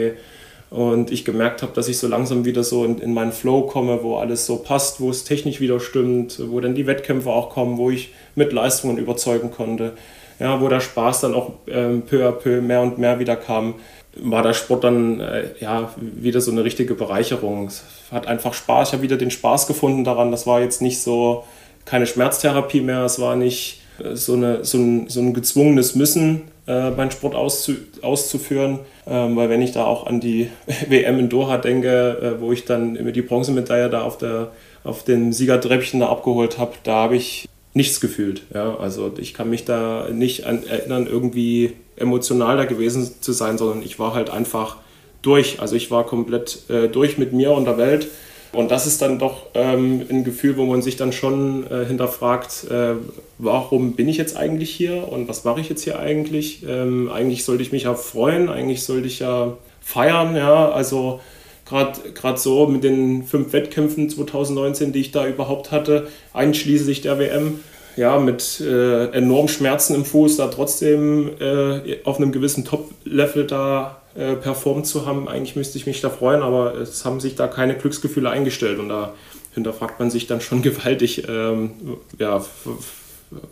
und 0.70 1.12
ich 1.12 1.24
gemerkt 1.24 1.62
habe, 1.62 1.72
dass 1.72 1.88
ich 1.88 1.98
so 1.98 2.08
langsam 2.08 2.44
wieder 2.44 2.64
so 2.64 2.84
in, 2.84 2.98
in 2.98 3.14
meinen 3.14 3.32
Flow 3.32 3.62
komme, 3.62 4.02
wo 4.02 4.16
alles 4.16 4.46
so 4.46 4.56
passt, 4.56 5.00
wo 5.00 5.10
es 5.10 5.24
technisch 5.24 5.60
wieder 5.60 5.80
stimmt, 5.80 6.40
wo 6.50 6.60
dann 6.60 6.74
die 6.74 6.86
Wettkämpfe 6.86 7.30
auch 7.30 7.50
kommen, 7.50 7.78
wo 7.78 7.90
ich 7.90 8.12
mit 8.34 8.52
Leistungen 8.52 8.98
überzeugen 8.98 9.50
konnte, 9.50 9.92
ja, 10.38 10.60
wo 10.60 10.68
der 10.68 10.80
Spaß 10.80 11.20
dann 11.22 11.34
auch 11.34 11.52
ähm, 11.68 12.02
peu 12.02 12.28
à 12.28 12.32
peu 12.32 12.60
mehr 12.60 12.82
und 12.82 12.98
mehr 12.98 13.18
wieder 13.18 13.36
kam 13.36 13.74
war 14.20 14.42
der 14.42 14.54
Sport 14.54 14.84
dann 14.84 15.20
äh, 15.20 15.44
ja 15.60 15.90
wieder 15.96 16.40
so 16.40 16.50
eine 16.50 16.64
richtige 16.64 16.94
Bereicherung. 16.94 17.66
Es 17.66 17.84
hat 18.10 18.26
einfach 18.26 18.54
Spaß. 18.54 18.88
Ich 18.88 18.92
habe 18.94 19.02
wieder 19.02 19.16
den 19.16 19.30
Spaß 19.30 19.66
gefunden 19.66 20.04
daran. 20.04 20.30
Das 20.30 20.46
war 20.46 20.60
jetzt 20.60 20.82
nicht 20.82 21.00
so 21.00 21.44
keine 21.84 22.06
Schmerztherapie 22.06 22.80
mehr. 22.80 23.04
Es 23.04 23.20
war 23.20 23.36
nicht 23.36 23.82
äh, 24.02 24.14
so, 24.16 24.34
eine, 24.34 24.64
so, 24.64 24.78
ein, 24.78 25.08
so 25.08 25.20
ein 25.20 25.34
gezwungenes 25.34 25.94
Müssen, 25.94 26.42
äh, 26.66 26.90
meinen 26.90 27.10
Sport 27.10 27.34
auszu, 27.34 27.74
auszuführen. 28.02 28.80
Ähm, 29.06 29.36
weil 29.36 29.50
wenn 29.50 29.62
ich 29.62 29.72
da 29.72 29.84
auch 29.84 30.06
an 30.06 30.20
die 30.20 30.50
WM 30.88 31.18
in 31.18 31.28
Doha 31.28 31.58
denke, 31.58 32.36
äh, 32.38 32.40
wo 32.40 32.52
ich 32.52 32.64
dann 32.64 32.96
immer 32.96 33.12
die 33.12 33.22
Bronzemedaille 33.22 33.90
da 33.90 34.02
auf, 34.02 34.18
der, 34.18 34.52
auf 34.84 35.04
dem 35.04 35.32
Siegertreppchen 35.32 36.00
da 36.00 36.08
abgeholt 36.08 36.58
habe, 36.58 36.72
da 36.82 36.94
habe 36.94 37.16
ich 37.16 37.48
nichts 37.76 38.00
gefühlt. 38.00 38.42
Ja? 38.52 38.76
Also 38.78 39.12
ich 39.18 39.34
kann 39.34 39.50
mich 39.50 39.64
da 39.64 40.08
nicht 40.10 40.44
an 40.44 40.66
erinnern, 40.66 41.06
irgendwie 41.06 41.74
emotional 41.96 42.56
da 42.56 42.64
gewesen 42.64 43.08
zu 43.20 43.32
sein, 43.32 43.58
sondern 43.58 43.82
ich 43.82 43.98
war 43.98 44.14
halt 44.14 44.30
einfach 44.30 44.78
durch. 45.22 45.60
Also 45.60 45.76
ich 45.76 45.90
war 45.90 46.06
komplett 46.06 46.68
äh, 46.70 46.88
durch 46.88 47.18
mit 47.18 47.32
mir 47.32 47.52
und 47.52 47.66
der 47.66 47.78
Welt. 47.78 48.08
Und 48.52 48.70
das 48.70 48.86
ist 48.86 49.02
dann 49.02 49.18
doch 49.18 49.48
ähm, 49.52 50.02
ein 50.08 50.24
Gefühl, 50.24 50.56
wo 50.56 50.64
man 50.64 50.80
sich 50.80 50.96
dann 50.96 51.12
schon 51.12 51.70
äh, 51.70 51.84
hinterfragt, 51.84 52.70
äh, 52.70 52.94
warum 53.36 53.92
bin 53.92 54.08
ich 54.08 54.16
jetzt 54.16 54.36
eigentlich 54.36 54.70
hier 54.70 55.08
und 55.12 55.28
was 55.28 55.44
mache 55.44 55.60
ich 55.60 55.68
jetzt 55.68 55.82
hier 55.82 55.98
eigentlich? 55.98 56.64
Ähm, 56.66 57.10
eigentlich 57.12 57.44
sollte 57.44 57.62
ich 57.62 57.72
mich 57.72 57.82
ja 57.82 57.94
freuen, 57.94 58.48
eigentlich 58.48 58.84
sollte 58.84 59.08
ich 59.08 59.18
ja 59.18 59.58
feiern, 59.82 60.34
ja, 60.34 60.70
also 60.70 61.20
gerade 61.66 62.38
so 62.38 62.66
mit 62.66 62.84
den 62.84 63.24
fünf 63.24 63.52
Wettkämpfen 63.52 64.08
2019, 64.08 64.92
die 64.92 65.00
ich 65.00 65.10
da 65.10 65.26
überhaupt 65.26 65.72
hatte, 65.72 66.08
einschließlich 66.32 67.02
der 67.02 67.18
WM, 67.18 67.60
ja, 67.96 68.18
mit 68.18 68.60
äh, 68.60 69.06
enormen 69.12 69.48
Schmerzen 69.48 69.94
im 69.94 70.04
Fuß 70.04 70.36
da 70.36 70.48
trotzdem 70.48 71.30
äh, 71.40 71.98
auf 72.04 72.18
einem 72.18 72.30
gewissen 72.30 72.64
Top-Level 72.64 73.46
da 73.46 74.02
äh, 74.14 74.34
performt 74.34 74.86
zu 74.86 75.06
haben. 75.06 75.28
Eigentlich 75.28 75.56
müsste 75.56 75.78
ich 75.78 75.86
mich 75.86 76.00
da 76.02 76.10
freuen, 76.10 76.42
aber 76.42 76.74
es 76.74 77.04
haben 77.04 77.20
sich 77.20 77.34
da 77.34 77.48
keine 77.48 77.74
Glücksgefühle 77.74 78.30
eingestellt 78.30 78.78
und 78.78 78.90
da 78.90 79.14
hinterfragt 79.54 79.98
man 79.98 80.10
sich 80.10 80.26
dann 80.26 80.40
schon 80.40 80.62
gewaltig, 80.62 81.26
ähm, 81.28 81.70
ja, 82.18 82.44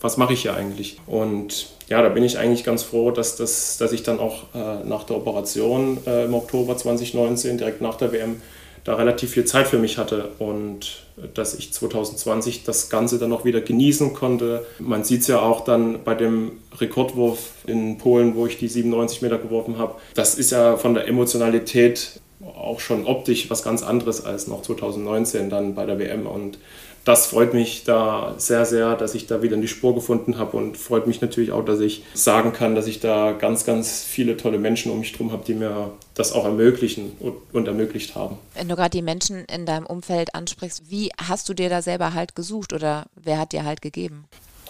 was 0.00 0.18
mache 0.18 0.35
ich 0.35 0.42
hier 0.42 0.54
eigentlich? 0.54 1.00
Und 1.06 1.74
ja, 1.88 2.03
da 2.03 2.09
bin 2.09 2.25
ich 2.25 2.38
eigentlich 2.38 2.64
ganz 2.64 2.83
froh, 2.83 3.11
dass, 3.11 3.37
das, 3.37 3.76
dass 3.79 3.93
ich 3.93 4.03
dann 4.03 4.19
auch 4.19 4.45
äh, 4.55 4.85
nach 4.85 5.05
der 5.05 5.17
Operation 5.17 5.99
äh, 6.07 6.25
im 6.25 6.35
Oktober 6.35 6.76
2019, 6.76 7.59
direkt 7.59 7.81
nach 7.81 7.97
der 7.97 8.12
WM, 8.12 8.41
da 8.85 8.95
relativ 8.97 9.31
viel 9.31 9.47
Zeit 9.47 9.67
für 9.67 9.79
mich 9.79 9.97
hatte 9.97 10.31
und 10.38 11.05
dass 11.33 11.55
ich 11.55 11.73
2020 11.73 12.64
das 12.64 12.91
Ganze 12.91 13.19
dann 13.19 13.33
auch 13.33 13.45
wieder 13.45 13.61
genießen 13.61 14.12
konnte. 14.12 14.67
Man 14.79 15.05
sieht 15.05 15.23
es 15.23 15.26
ja 15.29 15.41
auch 15.41 15.64
dann 15.64 16.05
bei 16.05 16.14
dem 16.14 16.53
Rekordwurf 16.79 17.38
in 17.67 17.99
Polen, 17.99 18.35
wo 18.35 18.47
ich 18.47 18.59
die 18.59 18.69
97 18.69 19.23
Meter 19.23 19.38
geworfen 19.38 19.79
habe. 19.79 19.95
Das 20.14 20.35
ist 20.35 20.50
ja 20.50 20.76
von 20.76 20.93
der 20.93 21.09
Emotionalität 21.09 22.21
auch 22.57 22.81
schon 22.81 23.07
optisch 23.07 23.49
was 23.49 23.62
ganz 23.62 23.83
anderes 23.83 24.25
als 24.25 24.49
noch 24.49 24.62
2019 24.62 25.49
dann 25.49 25.75
bei 25.75 25.87
der 25.87 25.99
WM 25.99 26.26
und 26.26 26.59
das 27.04 27.26
freut 27.26 27.52
mich 27.52 27.84
da 27.84 28.34
sehr, 28.38 28.64
sehr, 28.64 28.96
dass 28.96 29.14
ich 29.14 29.26
da 29.26 29.42
wieder 29.42 29.54
in 29.54 29.61
die 29.61 29.68
Spur 29.68 29.94
gefunden 29.94 30.38
habe 30.38 30.56
und 30.56 30.76
freut 30.76 31.06
mich 31.06 31.20
natürlich 31.20 31.52
auch, 31.52 31.64
dass 31.64 31.80
ich 31.80 32.02
sagen 32.14 32.52
kann, 32.52 32.75
dass 32.75 32.87
ich 32.87 33.00
da 33.00 33.32
ganz, 33.32 33.64
ganz 33.64 34.02
viele 34.04 34.37
tolle 34.37 34.58
Menschen 34.58 34.90
um 34.90 35.00
mich 35.00 35.12
herum 35.12 35.30
habe, 35.30 35.44
die 35.44 35.54
mir 35.54 35.90
das 36.14 36.32
auch 36.32 36.44
ermöglichen 36.44 37.12
und, 37.20 37.34
und 37.52 37.68
ermöglicht 37.68 38.14
haben. 38.14 38.38
Wenn 38.54 38.68
du 38.68 38.76
gerade 38.76 38.90
die 38.90 39.02
Menschen 39.02 39.44
in 39.44 39.66
deinem 39.66 39.87
Umfeld 39.87 40.34
ansprichst, 40.34 40.90
wie 40.90 41.11
hast 41.16 41.49
du 41.49 41.54
dir 41.54 41.68
da 41.68 41.82
selber 41.82 42.14
Halt 42.14 42.34
gesucht 42.34 42.73
oder 42.73 43.06
wer 43.16 43.38
hat 43.38 43.52
dir 43.52 43.64
Halt 43.64 43.82
gegeben? 43.82 44.25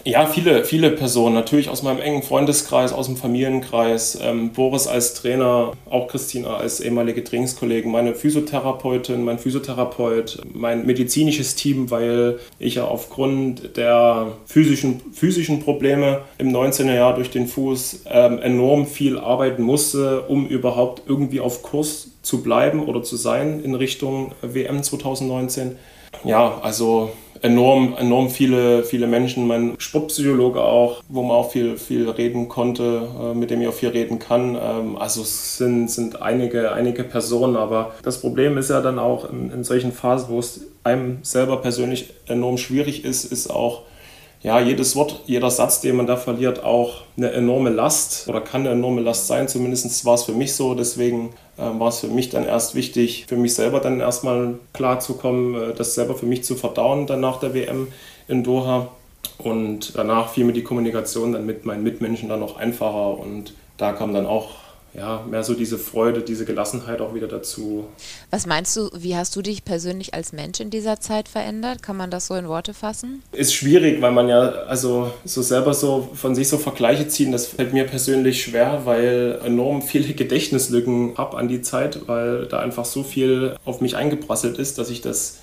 Ja, 0.07 0.27
viele, 0.27 0.63
viele 0.65 0.91
Personen, 0.91 1.33
natürlich 1.33 1.67
aus 1.67 1.81
meinem 1.81 1.99
engen 1.99 2.21
Freundeskreis, 2.21 2.93
aus 2.93 3.07
dem 3.07 3.17
Familienkreis. 3.17 4.19
Ähm, 4.21 4.51
Boris 4.51 4.85
als 4.85 5.15
Trainer, 5.15 5.71
auch 5.89 6.07
Christina 6.07 6.57
als 6.57 6.79
ehemalige 6.79 7.23
Trainingskollegen, 7.23 7.91
meine 7.91 8.13
Physiotherapeutin, 8.13 9.23
mein 9.23 9.39
Physiotherapeut, 9.39 10.43
mein 10.53 10.85
medizinisches 10.85 11.55
Team, 11.55 11.89
weil 11.89 12.37
ich 12.59 12.75
ja 12.75 12.85
aufgrund 12.85 13.77
der 13.77 14.33
physischen, 14.45 15.01
physischen 15.11 15.61
Probleme 15.61 16.21
im 16.37 16.51
19. 16.51 16.87
Jahr 16.87 17.15
durch 17.15 17.31
den 17.31 17.47
Fuß 17.47 18.03
ähm, 18.07 18.37
enorm 18.37 18.85
viel 18.85 19.17
arbeiten 19.17 19.63
musste, 19.63 20.21
um 20.21 20.45
überhaupt 20.45 21.01
irgendwie 21.07 21.39
auf 21.39 21.63
Kurs 21.63 22.11
zu 22.21 22.43
bleiben 22.43 22.85
oder 22.85 23.01
zu 23.01 23.15
sein 23.15 23.59
in 23.63 23.73
Richtung 23.73 24.33
WM 24.43 24.83
2019. 24.83 25.77
Ja, 26.23 26.59
also 26.61 27.11
enorm, 27.41 27.95
enorm 27.97 28.29
viele, 28.29 28.83
viele 28.83 29.07
Menschen. 29.07 29.47
Mein 29.47 29.75
Sportpsychologe 29.77 30.61
auch, 30.61 31.03
wo 31.07 31.21
man 31.21 31.37
auch 31.37 31.51
viel, 31.51 31.77
viel 31.77 32.09
reden 32.09 32.49
konnte, 32.49 33.07
äh, 33.21 33.33
mit 33.33 33.51
dem 33.51 33.61
ich 33.61 33.67
auch 33.67 33.73
viel 33.73 33.89
reden 33.89 34.19
kann. 34.19 34.57
Ähm, 34.59 34.97
also 34.97 35.21
es 35.21 35.57
sind, 35.57 35.89
sind 35.89 36.21
einige, 36.21 36.71
einige 36.71 37.03
Personen, 37.03 37.55
aber 37.55 37.93
das 38.03 38.21
Problem 38.21 38.57
ist 38.57 38.69
ja 38.69 38.81
dann 38.81 38.99
auch 38.99 39.29
in, 39.29 39.51
in 39.51 39.63
solchen 39.63 39.91
Phasen, 39.91 40.29
wo 40.29 40.39
es 40.39 40.61
einem 40.83 41.19
selber 41.23 41.57
persönlich 41.57 42.13
enorm 42.27 42.57
schwierig 42.57 43.05
ist, 43.05 43.25
ist 43.25 43.49
auch 43.49 43.83
ja, 44.45 44.59
jedes 44.59 44.95
Wort, 44.95 45.21
jeder 45.25 45.49
Satz, 45.49 45.81
den 45.81 45.95
man 45.95 46.05
da 46.05 46.17
verliert, 46.17 46.63
auch 46.63 47.01
eine 47.17 47.31
enorme 47.31 47.71
Last 47.71 48.29
oder 48.29 48.41
kann 48.41 48.61
eine 48.61 48.73
enorme 48.73 49.01
Last 49.01 49.25
sein. 49.25 49.47
Zumindest 49.47 50.05
war 50.05 50.13
es 50.13 50.23
für 50.23 50.33
mich 50.33 50.53
so. 50.53 50.75
Deswegen 50.75 51.31
äh, 51.57 51.63
war 51.63 51.87
es 51.87 52.01
für 52.01 52.09
mich 52.09 52.29
dann 52.29 52.45
erst 52.45 52.75
wichtig, 52.75 53.25
für 53.27 53.37
mich 53.37 53.55
selber 53.55 53.79
dann 53.79 53.99
erstmal 53.99 54.59
klar 54.71 54.99
zu 54.99 55.15
kommen, 55.15 55.55
äh, 55.55 55.73
das 55.73 55.95
selber 55.95 56.13
für 56.13 56.27
mich 56.27 56.43
zu 56.43 56.53
verdauen 56.53 57.07
dann 57.07 57.21
nach 57.21 57.39
der 57.39 57.55
WM 57.55 57.87
in 58.27 58.43
Doha. 58.43 58.89
Und 59.39 59.93
danach 59.95 60.29
fiel 60.29 60.45
mir 60.45 60.53
die 60.53 60.61
Kommunikation 60.61 61.33
dann 61.33 61.47
mit 61.47 61.65
meinen 61.65 61.81
Mitmenschen 61.81 62.29
dann 62.29 62.39
noch 62.39 62.55
einfacher 62.55 63.17
und 63.17 63.55
da 63.77 63.93
kam 63.93 64.13
dann 64.13 64.27
auch 64.27 64.49
ja, 64.97 65.23
mehr 65.29 65.43
so 65.43 65.53
diese 65.53 65.77
Freude, 65.77 66.21
diese 66.21 66.45
Gelassenheit 66.45 67.01
auch 67.01 67.13
wieder 67.13 67.27
dazu. 67.27 67.85
Was 68.29 68.45
meinst 68.45 68.75
du, 68.77 68.89
wie 68.93 69.15
hast 69.15 69.35
du 69.35 69.41
dich 69.41 69.65
persönlich 69.65 70.13
als 70.13 70.31
Mensch 70.31 70.59
in 70.59 70.69
dieser 70.69 70.99
Zeit 70.99 71.27
verändert? 71.27 71.83
Kann 71.83 71.97
man 71.97 72.11
das 72.11 72.27
so 72.27 72.35
in 72.35 72.47
Worte 72.47 72.73
fassen? 72.73 73.21
Ist 73.31 73.53
schwierig, 73.53 74.01
weil 74.01 74.11
man 74.11 74.29
ja 74.29 74.49
also 74.67 75.11
so 75.25 75.41
selber 75.41 75.73
so 75.73 76.09
von 76.13 76.35
sich 76.35 76.47
so 76.47 76.57
Vergleiche 76.57 77.07
ziehen, 77.07 77.31
das 77.31 77.47
fällt 77.47 77.73
mir 77.73 77.85
persönlich 77.85 78.41
schwer, 78.41 78.81
weil 78.85 79.39
enorm 79.43 79.81
viele 79.81 80.13
Gedächtnislücken 80.13 81.17
habe 81.17 81.37
an 81.37 81.47
die 81.47 81.61
Zeit, 81.61 82.07
weil 82.07 82.45
da 82.45 82.59
einfach 82.59 82.85
so 82.85 83.03
viel 83.03 83.55
auf 83.65 83.81
mich 83.81 83.95
eingeprasselt 83.95 84.57
ist, 84.57 84.77
dass 84.77 84.89
ich 84.89 85.01
das 85.01 85.39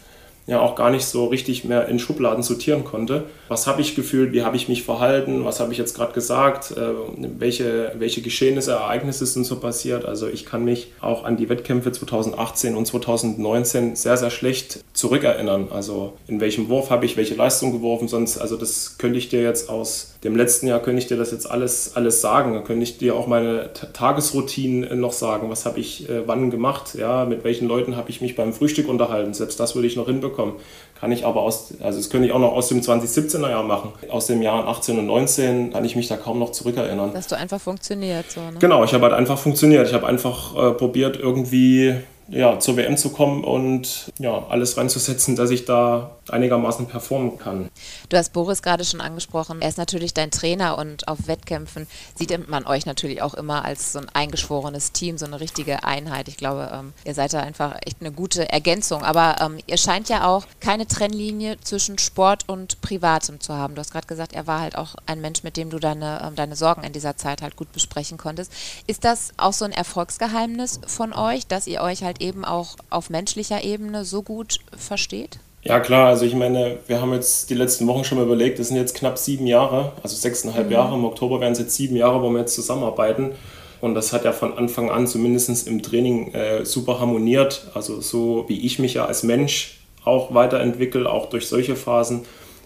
ja 0.46 0.60
auch 0.60 0.74
gar 0.74 0.90
nicht 0.90 1.04
so 1.04 1.26
richtig 1.26 1.64
mehr 1.64 1.88
in 1.88 1.98
Schubladen 1.98 2.42
sortieren 2.42 2.84
konnte. 2.84 3.24
Was 3.52 3.66
habe 3.66 3.82
ich 3.82 3.94
gefühlt, 3.94 4.32
wie 4.32 4.44
habe 4.44 4.56
ich 4.56 4.70
mich 4.70 4.82
verhalten, 4.82 5.44
was 5.44 5.60
habe 5.60 5.72
ich 5.72 5.78
jetzt 5.78 5.94
gerade 5.94 6.14
gesagt, 6.14 6.70
äh, 6.70 6.94
welche, 7.38 7.92
welche 7.98 8.22
Geschehnisse, 8.22 8.72
Ereignisse 8.72 9.26
sind 9.26 9.44
so 9.44 9.60
passiert. 9.60 10.06
Also 10.06 10.26
ich 10.26 10.46
kann 10.46 10.64
mich 10.64 10.90
auch 11.02 11.24
an 11.24 11.36
die 11.36 11.50
Wettkämpfe 11.50 11.92
2018 11.92 12.74
und 12.74 12.86
2019 12.86 13.94
sehr, 13.94 14.16
sehr 14.16 14.30
schlecht 14.30 14.82
zurückerinnern. 14.94 15.68
Also 15.70 16.14
in 16.26 16.40
welchem 16.40 16.70
Wurf 16.70 16.88
habe 16.88 17.04
ich 17.04 17.18
welche 17.18 17.34
Leistung 17.34 17.72
geworfen, 17.72 18.08
sonst, 18.08 18.38
also 18.38 18.56
das 18.56 18.96
könnte 18.96 19.18
ich 19.18 19.28
dir 19.28 19.42
jetzt 19.42 19.68
aus 19.68 20.14
dem 20.24 20.34
letzten 20.34 20.66
Jahr, 20.68 20.80
könnte 20.80 21.02
ich 21.02 21.08
dir 21.08 21.18
das 21.18 21.30
jetzt 21.30 21.50
alles, 21.50 21.94
alles 21.94 22.22
sagen. 22.22 22.54
Dann 22.54 22.64
könnte 22.64 22.84
ich 22.84 22.96
dir 22.96 23.14
auch 23.14 23.26
meine 23.26 23.70
Tagesroutinen 23.92 24.98
noch 24.98 25.12
sagen, 25.12 25.50
was 25.50 25.66
habe 25.66 25.78
ich 25.78 26.08
äh, 26.08 26.26
wann 26.26 26.50
gemacht, 26.50 26.94
ja, 26.94 27.26
mit 27.26 27.44
welchen 27.44 27.68
Leuten 27.68 27.96
habe 27.96 28.08
ich 28.08 28.22
mich 28.22 28.34
beim 28.34 28.54
Frühstück 28.54 28.88
unterhalten. 28.88 29.34
Selbst 29.34 29.60
das 29.60 29.74
würde 29.74 29.88
ich 29.88 29.96
noch 29.96 30.06
hinbekommen 30.06 30.22
bekommen. 30.32 30.54
Kann 31.02 31.10
ich 31.10 31.26
aber 31.26 31.40
aus, 31.40 31.74
also 31.80 31.98
das 31.98 32.10
könnte 32.10 32.28
ich 32.28 32.32
auch 32.32 32.38
noch 32.38 32.52
aus 32.52 32.68
dem 32.68 32.80
2017er 32.80 33.50
Jahr 33.50 33.64
machen. 33.64 33.90
Aus 34.08 34.28
den 34.28 34.40
Jahren 34.40 34.68
18 34.68 35.00
und 35.00 35.06
19 35.06 35.72
kann 35.72 35.84
ich 35.84 35.96
mich 35.96 36.06
da 36.06 36.16
kaum 36.16 36.38
noch 36.38 36.52
zurückerinnern. 36.52 37.12
Dass 37.12 37.26
du 37.26 37.36
einfach 37.36 37.60
funktioniert 37.60 38.30
so, 38.30 38.40
ne? 38.40 38.60
Genau, 38.60 38.84
ich 38.84 38.94
habe 38.94 39.02
halt 39.06 39.12
einfach 39.12 39.36
funktioniert. 39.36 39.88
Ich 39.88 39.94
habe 39.94 40.06
einfach 40.06 40.54
äh, 40.54 40.70
probiert, 40.70 41.16
irgendwie 41.16 41.96
ja, 42.28 42.58
zur 42.58 42.76
WM 42.76 42.96
zu 42.96 43.10
kommen 43.10 43.44
und 43.44 44.12
ja, 44.18 44.46
alles 44.48 44.76
reinzusetzen, 44.76 45.36
dass 45.36 45.50
ich 45.50 45.64
da 45.64 46.16
einigermaßen 46.30 46.86
performen 46.86 47.38
kann. 47.38 47.68
Du 48.08 48.16
hast 48.16 48.32
Boris 48.32 48.62
gerade 48.62 48.84
schon 48.84 49.00
angesprochen. 49.00 49.60
Er 49.60 49.68
ist 49.68 49.78
natürlich 49.78 50.14
dein 50.14 50.30
Trainer 50.30 50.78
und 50.78 51.08
auf 51.08 51.26
Wettkämpfen 51.26 51.86
sieht 52.14 52.32
man 52.48 52.66
euch 52.66 52.86
natürlich 52.86 53.22
auch 53.22 53.34
immer 53.34 53.64
als 53.64 53.92
so 53.92 53.98
ein 53.98 54.08
eingeschworenes 54.08 54.92
Team, 54.92 55.18
so 55.18 55.26
eine 55.26 55.40
richtige 55.40 55.84
Einheit. 55.84 56.28
Ich 56.28 56.36
glaube, 56.36 56.70
ähm, 56.72 56.92
ihr 57.04 57.14
seid 57.14 57.32
da 57.32 57.40
einfach 57.40 57.76
echt 57.84 57.98
eine 58.00 58.12
gute 58.12 58.48
Ergänzung. 58.50 59.02
Aber 59.02 59.36
ähm, 59.40 59.58
ihr 59.66 59.76
scheint 59.76 60.08
ja 60.08 60.26
auch 60.26 60.46
keine 60.60 60.86
Trennlinie 60.86 61.58
zwischen 61.60 61.98
Sport 61.98 62.48
und 62.48 62.80
Privatem 62.80 63.40
zu 63.40 63.54
haben. 63.54 63.74
Du 63.74 63.80
hast 63.80 63.92
gerade 63.92 64.06
gesagt, 64.06 64.32
er 64.32 64.46
war 64.46 64.60
halt 64.60 64.76
auch 64.76 64.94
ein 65.06 65.20
Mensch, 65.20 65.42
mit 65.42 65.56
dem 65.56 65.70
du 65.70 65.78
deine, 65.78 66.22
ähm, 66.24 66.34
deine 66.36 66.56
Sorgen 66.56 66.84
in 66.84 66.92
dieser 66.92 67.16
Zeit 67.16 67.42
halt 67.42 67.56
gut 67.56 67.72
besprechen 67.72 68.16
konntest. 68.16 68.52
Ist 68.86 69.04
das 69.04 69.32
auch 69.36 69.52
so 69.52 69.64
ein 69.64 69.72
Erfolgsgeheimnis 69.72 70.80
von 70.86 71.12
euch, 71.12 71.46
dass 71.46 71.66
ihr 71.66 71.82
euch 71.82 72.04
halt 72.04 72.11
eben 72.20 72.44
auch 72.44 72.76
auf 72.90 73.10
menschlicher 73.10 73.64
Ebene 73.64 74.04
so 74.04 74.22
gut 74.22 74.58
versteht? 74.76 75.38
Ja, 75.64 75.78
klar, 75.78 76.08
also 76.08 76.24
ich 76.24 76.34
meine, 76.34 76.78
wir 76.88 77.00
haben 77.00 77.12
jetzt 77.12 77.48
die 77.48 77.54
letzten 77.54 77.86
Wochen 77.86 78.02
schon 78.02 78.18
mal 78.18 78.24
überlegt, 78.24 78.58
das 78.58 78.68
sind 78.68 78.76
jetzt 78.76 78.96
knapp 78.96 79.16
sieben 79.16 79.46
Jahre, 79.46 79.92
also 80.02 80.16
sechseinhalb 80.16 80.66
mhm. 80.66 80.72
Jahre, 80.72 80.94
im 80.96 81.04
Oktober 81.04 81.40
werden 81.40 81.52
es 81.52 81.60
jetzt 81.60 81.76
sieben 81.76 81.94
Jahre, 81.94 82.20
wo 82.20 82.30
wir 82.30 82.40
jetzt 82.40 82.54
zusammenarbeiten. 82.54 83.32
Und 83.80 83.94
das 83.94 84.12
hat 84.12 84.24
ja 84.24 84.32
von 84.32 84.56
Anfang 84.56 84.90
an 84.90 85.08
zumindest 85.08 85.66
im 85.66 85.82
Training 85.82 86.32
äh, 86.34 86.64
super 86.64 87.00
harmoniert. 87.00 87.66
Also 87.74 88.00
so 88.00 88.44
wie 88.46 88.64
ich 88.64 88.78
mich 88.78 88.94
ja 88.94 89.06
als 89.06 89.24
Mensch 89.24 89.80
auch 90.04 90.34
weiterentwickle, 90.34 91.10
auch 91.10 91.28
durch 91.28 91.48
solche 91.48 91.74
Phasen, 91.74 92.22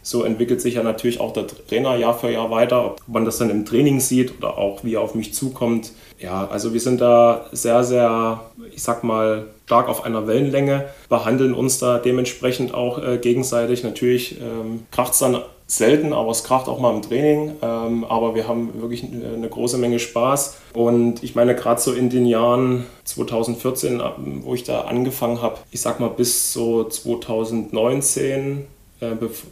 so 0.07 0.23
entwickelt 0.23 0.61
sich 0.61 0.75
ja 0.75 0.85
natürlich 0.85 1.19
auch 1.19 1.33
der 1.33 1.49
Trainer 1.49 1.97
Jahr 1.97 2.17
für 2.17 2.31
Jahr 2.31 2.49
weiter. 2.49 2.87
Ob 2.87 3.01
man 3.09 3.25
das 3.25 3.39
dann 3.39 3.51
im 3.51 3.67
Training 3.67 3.99
sieht 3.99 4.39
oder 4.39 4.57
auch 4.57 4.85
wie 4.85 4.95
er 4.95 5.01
auf 5.01 5.17
mich 5.17 5.35
zukommt. 5.35 5.91
Ja, 6.21 6.47
also 6.47 6.73
wir 6.73 6.81
sind 6.81 7.01
da 7.01 7.47
sehr, 7.51 7.83
sehr, 7.83 8.41
ich 8.73 8.85
sag 8.85 9.03
mal, 9.03 9.49
stark 9.65 9.89
auf 9.89 10.05
einer 10.05 10.29
Wellenlänge, 10.29 10.85
behandeln 11.09 11.55
uns 11.55 11.81
da 11.81 11.99
dementsprechend 11.99 12.73
auch 12.73 13.03
äh, 13.03 13.19
gegenseitig. 13.19 13.83
Natürlich 13.83 14.41
ähm, 14.41 14.87
kracht 14.93 15.15
es 15.15 15.19
dann 15.19 15.43
selten, 15.67 16.13
aber 16.13 16.31
es 16.31 16.45
kracht 16.45 16.69
auch 16.69 16.79
mal 16.79 16.95
im 16.95 17.03
Training. 17.03 17.57
Ähm, 17.61 18.05
aber 18.05 18.37
wir 18.37 18.47
haben 18.47 18.81
wirklich 18.81 19.03
eine 19.03 19.49
große 19.49 19.77
Menge 19.77 19.99
Spaß. 19.99 20.59
Und 20.73 21.25
ich 21.25 21.35
meine, 21.35 21.57
gerade 21.57 21.81
so 21.81 21.93
in 21.93 22.11
den 22.11 22.27
Jahren 22.27 22.87
2014, 23.03 24.01
wo 24.43 24.55
ich 24.55 24.63
da 24.63 24.83
angefangen 24.83 25.43
habe, 25.43 25.59
ich 25.73 25.81
sag 25.81 25.99
mal 25.99 26.11
bis 26.11 26.53
so 26.53 26.85
2019, 26.85 28.59
äh, 28.59 28.76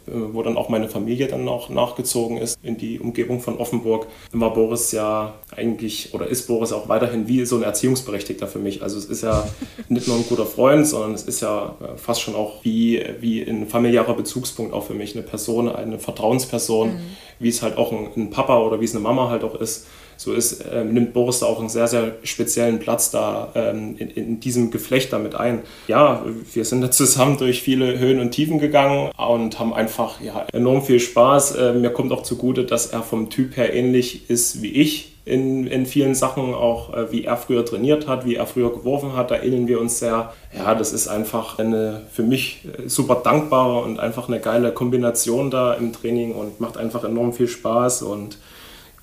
wo 0.07 0.41
dann 0.41 0.57
auch 0.57 0.69
meine 0.69 0.89
Familie 0.89 1.27
dann 1.27 1.43
noch 1.43 1.69
nachgezogen 1.69 2.37
ist 2.37 2.57
in 2.63 2.77
die 2.77 2.99
Umgebung 2.99 3.41
von 3.41 3.57
Offenburg, 3.57 4.07
war 4.31 4.53
Boris 4.53 4.91
ja 4.91 5.35
eigentlich 5.55 6.13
oder 6.13 6.27
ist 6.27 6.47
Boris 6.47 6.73
auch 6.73 6.89
weiterhin 6.89 7.27
wie 7.27 7.45
so 7.45 7.57
ein 7.57 7.63
Erziehungsberechtigter 7.63 8.47
für 8.47 8.59
mich. 8.59 8.81
Also 8.81 8.97
es 8.97 9.05
ist 9.05 9.21
ja 9.21 9.47
nicht 9.89 10.07
nur 10.07 10.17
ein 10.17 10.25
guter 10.27 10.45
Freund, 10.45 10.87
sondern 10.87 11.13
es 11.13 11.23
ist 11.23 11.41
ja 11.41 11.75
äh, 11.79 11.97
fast 11.97 12.21
schon 12.21 12.35
auch 12.35 12.63
wie, 12.63 13.03
wie 13.19 13.41
ein 13.41 13.67
familiärer 13.67 14.15
Bezugspunkt 14.15 14.73
auch 14.73 14.85
für 14.85 14.93
mich, 14.93 15.15
eine 15.15 15.23
Person, 15.23 15.69
eine 15.69 15.99
Vertrauensperson, 15.99 16.95
mhm. 16.95 16.99
wie 17.39 17.49
es 17.49 17.61
halt 17.61 17.77
auch 17.77 17.91
ein, 17.91 18.09
ein 18.15 18.29
Papa 18.31 18.59
oder 18.59 18.81
wie 18.81 18.85
es 18.85 18.93
eine 18.93 19.01
Mama 19.01 19.29
halt 19.29 19.43
auch 19.43 19.55
ist 19.55 19.87
so 20.17 20.33
ist, 20.33 20.61
äh, 20.61 20.83
nimmt 20.83 21.13
Boris 21.13 21.39
da 21.39 21.45
auch 21.45 21.59
einen 21.59 21.69
sehr, 21.69 21.87
sehr 21.87 22.13
speziellen 22.23 22.79
Platz 22.79 23.11
da 23.11 23.51
ähm, 23.55 23.95
in, 23.97 24.09
in, 24.09 24.39
diesem 24.39 24.71
Geflecht 24.71 25.13
damit 25.13 25.35
ein. 25.35 25.61
Ja, 25.87 26.25
wir 26.53 26.65
sind 26.65 26.81
da 26.81 26.91
zusammen 26.91 27.37
durch 27.37 27.61
viele 27.61 27.99
Höhen 27.99 28.19
und 28.19 28.31
Tiefen 28.31 28.59
gegangen 28.59 29.11
und 29.17 29.59
haben 29.59 29.73
einfach 29.73 30.21
ja, 30.21 30.45
enorm 30.53 30.83
viel 30.83 30.99
Spaß. 30.99 31.55
Äh, 31.55 31.73
mir 31.73 31.89
kommt 31.89 32.11
auch 32.11 32.23
zugute, 32.23 32.63
dass 32.63 32.87
er 32.87 33.03
vom 33.03 33.29
Typ 33.29 33.57
her 33.57 33.73
ähnlich 33.73 34.29
ist 34.29 34.61
wie 34.61 34.71
ich 34.71 35.15
in, 35.25 35.65
in 35.65 35.87
vielen 35.87 36.13
Sachen, 36.13 36.53
auch 36.53 36.93
äh, 36.93 37.11
wie 37.11 37.25
er 37.25 37.35
früher 37.35 37.65
trainiert 37.65 38.07
hat, 38.07 38.25
wie 38.25 38.35
er 38.35 38.45
früher 38.45 38.71
geworfen 38.71 39.15
hat. 39.15 39.31
Da 39.31 39.35
erinnern 39.35 39.67
wir 39.67 39.81
uns 39.81 39.99
sehr. 39.99 40.31
Ja, 40.55 40.75
das 40.75 40.93
ist 40.93 41.07
einfach 41.07 41.57
eine 41.57 42.03
für 42.11 42.23
mich 42.23 42.61
äh, 42.65 42.87
super 42.87 43.21
dankbare 43.23 43.81
und 43.81 43.99
einfach 43.99 44.27
eine 44.27 44.39
geile 44.39 44.71
Kombination 44.71 45.49
da 45.49 45.73
im 45.73 45.91
Training 45.93 46.33
und 46.33 46.59
macht 46.61 46.77
einfach 46.77 47.03
enorm 47.03 47.33
viel 47.33 47.47
Spaß 47.47 48.03
und 48.03 48.37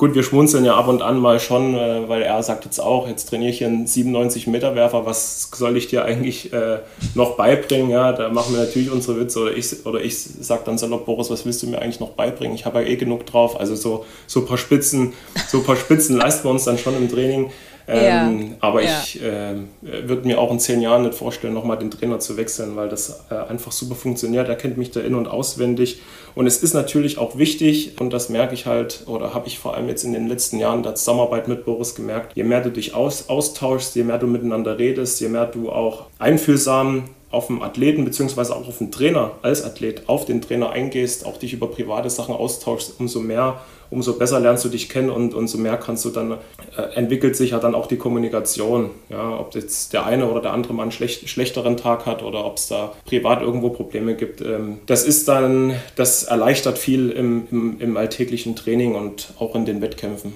Gut, 0.02 0.16
wir 0.16 0.24
schmunzeln 0.24 0.64
ja 0.64 0.74
ab 0.74 0.88
und 0.88 1.00
an 1.00 1.20
mal 1.20 1.38
schon, 1.38 1.76
äh, 1.76 2.08
weil 2.08 2.22
er 2.22 2.42
sagt 2.42 2.64
jetzt 2.64 2.80
auch, 2.80 3.06
jetzt 3.06 3.28
trainiere 3.28 3.52
ich 3.52 3.58
hier 3.58 3.68
einen 3.68 3.86
97 3.86 4.48
Meter 4.48 4.74
Werfer, 4.74 5.06
was 5.06 5.48
soll 5.54 5.76
ich 5.76 5.86
dir 5.86 6.04
eigentlich 6.04 6.52
äh, 6.52 6.80
noch 7.14 7.36
beibringen? 7.36 7.88
Ja, 7.88 8.10
da 8.10 8.28
machen 8.28 8.52
wir 8.52 8.62
natürlich 8.62 8.90
unsere 8.90 9.20
Witze 9.20 9.38
oder 9.38 9.56
ich, 9.56 9.86
oder 9.86 10.00
ich 10.00 10.18
sage 10.18 10.62
dann 10.64 10.76
salopp, 10.76 11.06
Boris, 11.06 11.30
was 11.30 11.46
willst 11.46 11.62
du 11.62 11.68
mir 11.68 11.80
eigentlich 11.80 12.00
noch 12.00 12.14
beibringen? 12.14 12.56
Ich 12.56 12.66
habe 12.66 12.82
ja 12.82 12.88
eh 12.88 12.96
genug 12.96 13.26
drauf. 13.26 13.60
Also 13.60 13.76
so, 13.76 14.04
so 14.26 14.44
paar 14.44 14.58
Spitzen, 14.58 15.12
so 15.46 15.62
paar 15.62 15.76
Spitzen 15.76 16.16
leisten 16.18 16.48
wir 16.48 16.50
uns 16.50 16.64
dann 16.64 16.78
schon 16.78 16.96
im 16.96 17.08
Training. 17.08 17.52
Ähm, 17.88 18.40
ja. 18.40 18.56
Aber 18.60 18.82
ja. 18.82 18.90
ich 19.02 19.22
äh, 19.22 19.54
würde 19.80 20.26
mir 20.26 20.40
auch 20.40 20.50
in 20.50 20.60
zehn 20.60 20.80
Jahren 20.80 21.02
nicht 21.02 21.14
vorstellen, 21.14 21.54
nochmal 21.54 21.78
den 21.78 21.90
Trainer 21.90 22.18
zu 22.20 22.36
wechseln, 22.36 22.76
weil 22.76 22.88
das 22.88 23.24
äh, 23.30 23.34
einfach 23.34 23.72
super 23.72 23.94
funktioniert. 23.94 24.48
Er 24.48 24.56
kennt 24.56 24.76
mich 24.76 24.90
da 24.90 25.00
in- 25.00 25.14
und 25.14 25.28
auswendig. 25.28 26.00
Und 26.34 26.46
es 26.46 26.62
ist 26.62 26.72
natürlich 26.74 27.18
auch 27.18 27.36
wichtig, 27.36 28.00
und 28.00 28.12
das 28.12 28.28
merke 28.28 28.54
ich 28.54 28.66
halt, 28.66 29.04
oder 29.06 29.34
habe 29.34 29.48
ich 29.48 29.58
vor 29.58 29.74
allem 29.74 29.88
jetzt 29.88 30.04
in 30.04 30.12
den 30.12 30.28
letzten 30.28 30.58
Jahren 30.58 30.82
der 30.82 30.94
Zusammenarbeit 30.94 31.48
mit 31.48 31.64
Boris 31.64 31.94
gemerkt, 31.94 32.34
je 32.34 32.44
mehr 32.44 32.62
du 32.62 32.70
dich 32.70 32.94
aus, 32.94 33.28
austauschst, 33.28 33.94
je 33.96 34.04
mehr 34.04 34.18
du 34.18 34.26
miteinander 34.26 34.78
redest, 34.78 35.20
je 35.20 35.28
mehr 35.28 35.46
du 35.46 35.70
auch 35.70 36.06
einfühlsam 36.18 37.04
auf 37.30 37.46
den 37.48 37.62
Athleten 37.62 38.04
beziehungsweise 38.04 38.54
auch 38.54 38.68
auf 38.68 38.78
den 38.78 38.92
Trainer 38.92 39.32
als 39.42 39.64
Athlet 39.64 40.08
auf 40.08 40.26
den 40.26 40.42
Trainer 40.42 40.70
eingehst, 40.70 41.26
auch 41.26 41.38
dich 41.38 41.52
über 41.54 41.66
private 41.66 42.10
Sachen 42.10 42.34
austauschst, 42.34 43.00
umso 43.00 43.20
mehr, 43.20 43.60
umso 43.92 44.14
besser 44.14 44.40
lernst 44.40 44.64
du 44.64 44.68
dich 44.68 44.88
kennen 44.88 45.10
und 45.10 45.34
umso 45.34 45.58
mehr 45.58 45.76
kannst 45.76 46.04
du 46.04 46.10
dann, 46.10 46.32
äh, 46.76 46.82
entwickelt 46.94 47.36
sich 47.36 47.50
ja 47.50 47.58
dann 47.58 47.74
auch 47.74 47.86
die 47.86 47.96
Kommunikation. 47.96 48.90
Ja, 49.08 49.38
ob 49.38 49.54
jetzt 49.54 49.92
der 49.92 50.06
eine 50.06 50.28
oder 50.28 50.40
der 50.40 50.52
andere 50.52 50.74
mal 50.74 50.82
einen 50.82 50.92
schlecht, 50.92 51.28
schlechteren 51.28 51.76
Tag 51.76 52.06
hat 52.06 52.22
oder 52.22 52.44
ob 52.44 52.56
es 52.56 52.68
da 52.68 52.92
privat 53.04 53.42
irgendwo 53.42 53.70
Probleme 53.70 54.14
gibt. 54.16 54.40
Ähm, 54.40 54.78
das 54.86 55.04
ist 55.04 55.28
dann, 55.28 55.74
das 55.96 56.24
erleichtert 56.24 56.78
viel 56.78 57.10
im, 57.10 57.46
im, 57.50 57.80
im 57.80 57.96
alltäglichen 57.96 58.56
Training 58.56 58.94
und 58.94 59.34
auch 59.38 59.54
in 59.54 59.64
den 59.64 59.80
Wettkämpfen. 59.80 60.32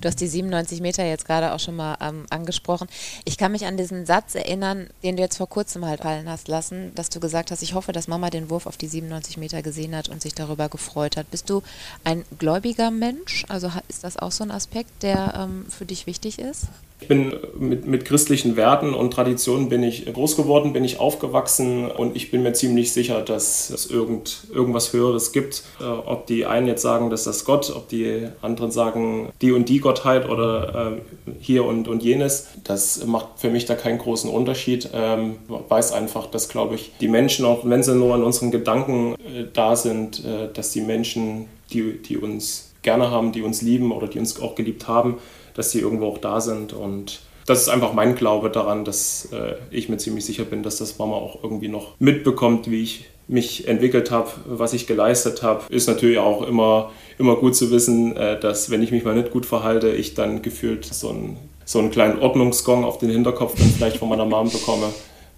Du 0.00 0.08
hast 0.08 0.20
die 0.20 0.28
97 0.28 0.80
Meter 0.80 1.04
jetzt 1.04 1.26
gerade 1.26 1.52
auch 1.52 1.60
schon 1.60 1.76
mal 1.76 1.96
ähm, 2.00 2.26
angesprochen. 2.30 2.88
Ich 3.24 3.38
kann 3.38 3.52
mich 3.52 3.66
an 3.66 3.76
diesen 3.76 4.06
Satz 4.06 4.34
erinnern, 4.34 4.88
den 5.02 5.16
du 5.16 5.22
jetzt 5.22 5.36
vor 5.36 5.48
kurzem 5.48 5.84
halt 5.84 6.02
fallen 6.02 6.28
hast 6.28 6.48
lassen, 6.48 6.94
dass 6.94 7.10
du 7.10 7.20
gesagt 7.20 7.50
hast, 7.50 7.62
ich 7.62 7.74
hoffe, 7.74 7.92
dass 7.92 8.08
Mama 8.08 8.30
den 8.30 8.50
Wurf 8.50 8.66
auf 8.66 8.76
die 8.76 8.88
97 8.88 9.36
Meter 9.36 9.62
gesehen 9.62 9.96
hat 9.96 10.08
und 10.08 10.22
sich 10.22 10.34
darüber 10.34 10.68
gefreut 10.68 11.16
hat. 11.16 11.30
Bist 11.30 11.50
du 11.50 11.62
ein 12.04 12.24
gläubiger 12.38 12.90
Mensch? 12.90 13.44
Also 13.48 13.70
ist 13.88 14.04
das 14.04 14.16
auch 14.16 14.32
so 14.32 14.44
ein 14.44 14.50
Aspekt, 14.50 15.02
der 15.02 15.34
ähm, 15.36 15.66
für 15.68 15.86
dich 15.86 16.06
wichtig 16.06 16.38
ist? 16.38 16.66
Ich 17.00 17.08
bin 17.08 17.34
mit, 17.58 17.86
mit 17.86 18.04
christlichen 18.04 18.56
Werten 18.56 18.94
und 18.94 19.12
Traditionen 19.12 19.68
bin 19.68 19.82
ich 19.82 20.10
groß 20.10 20.36
geworden, 20.36 20.72
bin 20.72 20.84
ich 20.84 21.00
aufgewachsen 21.00 21.90
und 21.90 22.16
ich 22.16 22.30
bin 22.30 22.42
mir 22.42 22.52
ziemlich 22.54 22.92
sicher, 22.92 23.20
dass 23.20 23.68
es 23.68 23.90
irgend, 23.90 24.46
irgendwas 24.54 24.92
Höheres 24.92 25.32
gibt. 25.32 25.64
Äh, 25.80 25.84
ob 25.84 26.26
die 26.26 26.46
einen 26.46 26.66
jetzt 26.66 26.82
sagen, 26.82 27.10
dass 27.10 27.24
das 27.24 27.44
Gott, 27.44 27.74
ob 27.74 27.88
die 27.88 28.28
anderen 28.40 28.70
sagen, 28.70 29.30
die 29.42 29.52
und 29.52 29.68
die 29.68 29.80
Gottheit 29.80 30.28
oder 30.28 30.96
äh, 31.26 31.32
hier 31.40 31.64
und, 31.64 31.88
und 31.88 32.02
jenes, 32.02 32.48
das 32.62 33.04
macht 33.04 33.26
für 33.36 33.50
mich 33.50 33.66
da 33.66 33.74
keinen 33.74 33.98
großen 33.98 34.30
Unterschied. 34.30 34.88
Ähm, 34.94 35.36
weiß 35.68 35.92
einfach, 35.92 36.26
dass, 36.26 36.48
glaube 36.48 36.76
ich, 36.76 36.92
die 37.00 37.08
Menschen, 37.08 37.44
auch 37.44 37.68
wenn 37.68 37.82
sie 37.82 37.94
nur 37.94 38.14
in 38.14 38.22
unseren 38.22 38.50
Gedanken 38.50 39.14
äh, 39.14 39.44
da 39.52 39.76
sind, 39.76 40.24
äh, 40.24 40.48
dass 40.52 40.70
die 40.70 40.80
Menschen, 40.80 41.48
die, 41.70 42.00
die 42.00 42.16
uns 42.16 42.70
gerne 42.82 43.10
haben, 43.10 43.32
die 43.32 43.42
uns 43.42 43.62
lieben 43.62 43.90
oder 43.90 44.06
die 44.06 44.20
uns 44.20 44.40
auch 44.40 44.54
geliebt 44.54 44.86
haben, 44.86 45.18
dass 45.54 45.70
sie 45.70 45.80
irgendwo 45.80 46.06
auch 46.06 46.18
da 46.18 46.40
sind. 46.40 46.72
Und 46.72 47.20
das 47.46 47.62
ist 47.62 47.68
einfach 47.68 47.92
mein 47.92 48.14
Glaube 48.14 48.50
daran, 48.50 48.84
dass 48.84 49.28
äh, 49.32 49.54
ich 49.70 49.88
mir 49.88 49.98
ziemlich 49.98 50.24
sicher 50.24 50.44
bin, 50.44 50.62
dass 50.62 50.78
das 50.78 50.98
Mama 50.98 51.14
auch 51.14 51.42
irgendwie 51.42 51.68
noch 51.68 51.94
mitbekommt, 51.98 52.70
wie 52.70 52.82
ich 52.82 53.06
mich 53.26 53.68
entwickelt 53.68 54.10
habe, 54.10 54.30
was 54.46 54.72
ich 54.74 54.86
geleistet 54.86 55.42
habe. 55.42 55.64
Ist 55.70 55.88
natürlich 55.88 56.18
auch 56.18 56.42
immer, 56.42 56.92
immer 57.18 57.36
gut 57.36 57.56
zu 57.56 57.70
wissen, 57.70 58.16
äh, 58.16 58.38
dass 58.38 58.70
wenn 58.70 58.82
ich 58.82 58.90
mich 58.90 59.04
mal 59.04 59.14
nicht 59.14 59.30
gut 59.30 59.46
verhalte, 59.46 59.90
ich 59.90 60.14
dann 60.14 60.42
gefühlt 60.42 60.84
so 60.84 61.10
einen, 61.10 61.36
so 61.64 61.78
einen 61.78 61.90
kleinen 61.90 62.18
Ordnungsgong 62.18 62.84
auf 62.84 62.98
den 62.98 63.10
Hinterkopf 63.10 63.54
dann 63.56 63.68
vielleicht 63.68 63.96
von 63.98 64.08
meiner 64.08 64.26
Mom 64.26 64.50
bekomme. 64.50 64.92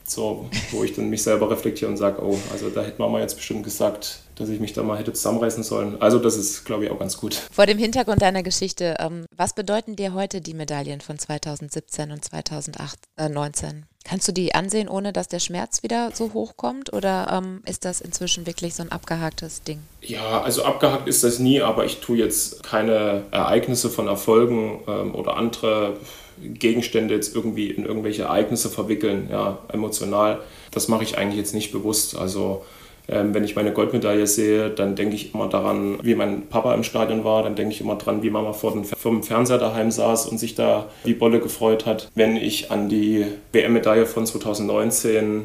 So, 0.08 0.48
wo 0.70 0.84
ich 0.84 0.94
dann 0.94 1.10
mich 1.10 1.24
selber 1.24 1.50
reflektiere 1.50 1.90
und 1.90 1.96
sage, 1.96 2.22
oh, 2.22 2.38
also 2.52 2.70
da 2.70 2.82
hätte 2.82 3.00
Mama 3.02 3.18
jetzt 3.18 3.34
bestimmt 3.34 3.64
gesagt, 3.64 4.20
dass 4.36 4.48
ich 4.48 4.60
mich 4.60 4.72
da 4.72 4.82
mal 4.82 4.98
hätte 4.98 5.12
zusammenreißen 5.12 5.62
sollen. 5.62 6.00
Also 6.00 6.18
das 6.18 6.36
ist, 6.36 6.64
glaube 6.64 6.84
ich, 6.84 6.90
auch 6.90 6.98
ganz 6.98 7.16
gut. 7.16 7.34
Vor 7.50 7.66
dem 7.66 7.78
Hintergrund 7.78 8.22
deiner 8.22 8.42
Geschichte, 8.42 8.96
ähm, 9.00 9.24
was 9.34 9.54
bedeuten 9.54 9.96
dir 9.96 10.14
heute 10.14 10.40
die 10.40 10.54
Medaillen 10.54 11.00
von 11.00 11.18
2017 11.18 12.12
und 12.12 12.24
2019? 12.24 13.70
Äh, 13.70 13.82
Kannst 14.08 14.28
du 14.28 14.32
die 14.32 14.54
ansehen, 14.54 14.88
ohne 14.88 15.12
dass 15.12 15.26
der 15.26 15.40
Schmerz 15.40 15.82
wieder 15.82 16.10
so 16.14 16.32
hochkommt? 16.32 16.92
Oder 16.92 17.42
ähm, 17.42 17.62
ist 17.66 17.84
das 17.84 18.00
inzwischen 18.00 18.46
wirklich 18.46 18.74
so 18.74 18.84
ein 18.84 18.92
abgehaktes 18.92 19.62
Ding? 19.62 19.80
Ja, 20.00 20.42
also 20.42 20.64
abgehakt 20.64 21.08
ist 21.08 21.24
das 21.24 21.40
nie, 21.40 21.60
aber 21.60 21.86
ich 21.86 21.98
tue 22.00 22.18
jetzt 22.18 22.62
keine 22.62 23.24
Ereignisse 23.32 23.90
von 23.90 24.06
Erfolgen 24.06 24.80
ähm, 24.86 25.14
oder 25.14 25.36
andere 25.36 25.96
Gegenstände 26.40 27.14
jetzt 27.14 27.34
irgendwie 27.34 27.70
in 27.70 27.84
irgendwelche 27.84 28.24
Ereignisse 28.24 28.68
verwickeln, 28.68 29.28
ja, 29.30 29.58
emotional. 29.72 30.40
Das 30.70 30.86
mache 30.86 31.02
ich 31.02 31.18
eigentlich 31.18 31.38
jetzt 31.38 31.54
nicht 31.54 31.72
bewusst. 31.72 32.16
Also 32.16 32.64
ähm, 33.08 33.34
wenn 33.34 33.44
ich 33.44 33.54
meine 33.54 33.72
Goldmedaille 33.72 34.26
sehe, 34.26 34.70
dann 34.70 34.96
denke 34.96 35.14
ich 35.14 35.32
immer 35.34 35.48
daran, 35.48 35.98
wie 36.02 36.14
mein 36.14 36.48
Papa 36.48 36.74
im 36.74 36.82
Stadion 36.82 37.24
war. 37.24 37.42
Dann 37.42 37.54
denke 37.54 37.72
ich 37.72 37.80
immer 37.80 37.94
daran, 37.94 38.22
wie 38.22 38.30
Mama 38.30 38.52
vor 38.52 38.72
dem 38.72 39.22
Fernseher 39.22 39.58
daheim 39.58 39.90
saß 39.90 40.26
und 40.26 40.38
sich 40.38 40.54
da 40.54 40.88
wie 41.04 41.14
Bolle 41.14 41.40
gefreut 41.40 41.86
hat. 41.86 42.10
Wenn 42.14 42.36
ich 42.36 42.70
an 42.70 42.88
die 42.88 43.24
WM-Medaille 43.52 44.06
von 44.06 44.26
2019 44.26 45.44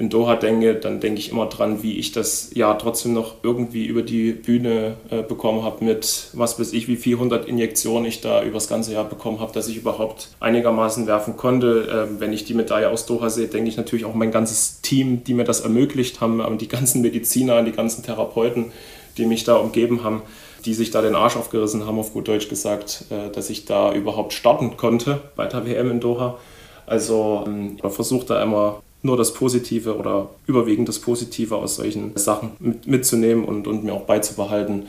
in 0.00 0.08
Doha 0.08 0.34
denke, 0.36 0.76
dann 0.76 0.98
denke 0.98 1.20
ich 1.20 1.30
immer 1.30 1.44
dran, 1.44 1.82
wie 1.82 1.98
ich 1.98 2.10
das 2.10 2.54
Jahr 2.54 2.78
trotzdem 2.78 3.12
noch 3.12 3.34
irgendwie 3.42 3.84
über 3.84 4.00
die 4.00 4.32
Bühne 4.32 4.96
äh, 5.10 5.22
bekommen 5.22 5.62
habe 5.62 5.84
mit, 5.84 6.30
was 6.32 6.58
weiß 6.58 6.72
ich, 6.72 6.88
wie 6.88 6.96
400 6.96 7.44
Injektionen 7.44 8.06
ich 8.06 8.22
da 8.22 8.42
übers 8.42 8.66
ganze 8.66 8.94
Jahr 8.94 9.04
bekommen 9.04 9.40
habe, 9.40 9.52
dass 9.52 9.68
ich 9.68 9.76
überhaupt 9.76 10.30
einigermaßen 10.40 11.06
werfen 11.06 11.36
konnte. 11.36 12.08
Äh, 12.16 12.18
wenn 12.18 12.32
ich 12.32 12.46
die 12.46 12.54
Medaille 12.54 12.88
aus 12.88 13.04
Doha 13.04 13.28
sehe, 13.28 13.48
denke 13.48 13.68
ich 13.68 13.76
natürlich 13.76 14.06
auch 14.06 14.14
mein 14.14 14.30
ganzes 14.30 14.80
Team, 14.80 15.22
die 15.22 15.34
mir 15.34 15.44
das 15.44 15.60
ermöglicht 15.60 16.22
haben, 16.22 16.56
die 16.56 16.68
ganzen 16.68 17.02
Mediziner, 17.02 17.62
die 17.62 17.72
ganzen 17.72 18.02
Therapeuten, 18.02 18.72
die 19.18 19.26
mich 19.26 19.44
da 19.44 19.56
umgeben 19.56 20.02
haben 20.02 20.22
die 20.66 20.74
sich 20.74 20.90
da 20.90 21.00
den 21.00 21.14
Arsch 21.14 21.36
aufgerissen 21.36 21.86
haben, 21.86 21.98
auf 21.98 22.12
gut 22.12 22.28
Deutsch 22.28 22.50
gesagt, 22.50 23.06
äh, 23.10 23.30
dass 23.30 23.48
ich 23.48 23.64
da 23.64 23.94
überhaupt 23.94 24.32
starten 24.32 24.76
konnte 24.76 25.20
bei 25.34 25.46
der 25.46 25.64
WM 25.66 25.90
in 25.90 26.00
Doha. 26.00 26.36
Also 26.86 27.44
ähm, 27.46 27.78
man 27.82 27.92
versucht 27.92 28.28
da 28.28 28.42
immer 28.42 28.82
nur 29.02 29.16
das 29.16 29.34
Positive 29.34 29.96
oder 29.96 30.30
überwiegend 30.46 30.88
das 30.88 30.98
Positive 30.98 31.56
aus 31.56 31.76
solchen 31.76 32.16
Sachen 32.16 32.52
mit, 32.58 32.86
mitzunehmen 32.86 33.44
und, 33.44 33.66
und 33.66 33.84
mir 33.84 33.94
auch 33.94 34.02
beizubehalten. 34.04 34.86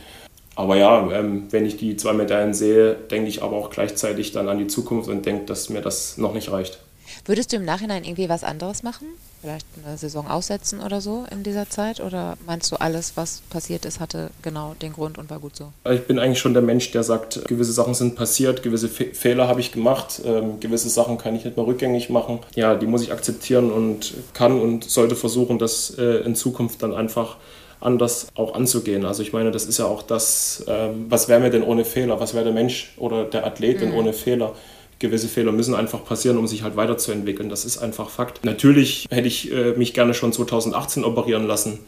Aber 0.55 0.75
ja, 0.75 1.09
ähm, 1.11 1.45
wenn 1.49 1.65
ich 1.65 1.77
die 1.77 1.95
zwei 1.95 2.13
Medaillen 2.13 2.53
sehe, 2.53 2.95
denke 2.95 3.29
ich 3.29 3.41
aber 3.41 3.55
auch 3.55 3.69
gleichzeitig 3.69 4.31
dann 4.31 4.49
an 4.49 4.57
die 4.57 4.67
Zukunft 4.67 5.09
und 5.09 5.25
denke, 5.25 5.45
dass 5.45 5.69
mir 5.69 5.81
das 5.81 6.17
noch 6.17 6.33
nicht 6.33 6.51
reicht. 6.51 6.79
Würdest 7.25 7.51
du 7.51 7.57
im 7.57 7.65
Nachhinein 7.65 8.03
irgendwie 8.03 8.29
was 8.29 8.43
anderes 8.43 8.83
machen? 8.83 9.07
Vielleicht 9.41 9.65
eine 9.83 9.97
Saison 9.97 10.27
aussetzen 10.27 10.81
oder 10.81 11.01
so 11.01 11.25
in 11.31 11.41
dieser 11.41 11.69
Zeit? 11.69 11.99
Oder 11.99 12.37
meinst 12.45 12.71
du, 12.71 12.75
alles, 12.75 13.13
was 13.15 13.41
passiert 13.49 13.85
ist, 13.85 13.99
hatte 13.99 14.29
genau 14.43 14.75
den 14.81 14.93
Grund 14.93 15.17
und 15.17 15.29
war 15.29 15.39
gut 15.39 15.55
so? 15.55 15.71
Ich 15.89 16.05
bin 16.05 16.19
eigentlich 16.19 16.39
schon 16.39 16.53
der 16.53 16.61
Mensch, 16.61 16.91
der 16.91 17.03
sagt, 17.03 17.47
gewisse 17.47 17.71
Sachen 17.71 17.95
sind 17.95 18.15
passiert, 18.15 18.61
gewisse 18.61 18.87
Fe 18.87 19.11
Fehler 19.13 19.47
habe 19.47 19.59
ich 19.59 19.71
gemacht, 19.71 20.21
ähm, 20.25 20.59
gewisse 20.59 20.89
Sachen 20.89 21.17
kann 21.17 21.35
ich 21.35 21.43
nicht 21.43 21.57
mehr 21.57 21.65
rückgängig 21.65 22.09
machen. 22.09 22.39
Ja, 22.55 22.75
die 22.75 22.85
muss 22.85 23.01
ich 23.01 23.11
akzeptieren 23.11 23.71
und 23.71 24.13
kann 24.33 24.59
und 24.59 24.83
sollte 24.83 25.15
versuchen, 25.15 25.57
das 25.57 25.97
äh, 25.97 26.23
in 26.23 26.35
Zukunft 26.35 26.83
dann 26.83 26.93
einfach 26.93 27.37
anders 27.81 28.27
auch 28.35 28.53
anzugehen. 28.53 29.05
Also 29.05 29.23
ich 29.23 29.33
meine, 29.33 29.51
das 29.51 29.65
ist 29.65 29.79
ja 29.79 29.85
auch 29.85 30.03
das, 30.03 30.63
ähm, 30.67 31.07
was 31.09 31.27
wäre 31.27 31.39
mir 31.39 31.49
denn 31.49 31.63
ohne 31.63 31.83
Fehler? 31.83 32.19
Was 32.19 32.33
wäre 32.33 32.45
der 32.45 32.53
Mensch 32.53 32.93
oder 32.97 33.25
der 33.25 33.45
Athlet 33.45 33.81
denn 33.81 33.89
mhm. 33.89 33.97
ohne 33.97 34.13
Fehler? 34.13 34.53
Gewisse 35.01 35.27
Fehler 35.27 35.51
müssen 35.51 35.75
einfach 35.75 36.05
passieren, 36.05 36.37
um 36.37 36.47
sich 36.47 36.63
halt 36.63 36.77
weiterzuentwickeln. 36.77 37.49
Das 37.49 37.65
ist 37.65 37.79
einfach 37.79 38.09
Fakt. 38.09 38.45
Natürlich 38.45 39.07
hätte 39.09 39.27
ich 39.27 39.51
äh, 39.51 39.73
mich 39.73 39.93
gerne 39.93 40.13
schon 40.13 40.31
2018 40.31 41.03
operieren 41.03 41.45
lassen. 41.45 41.79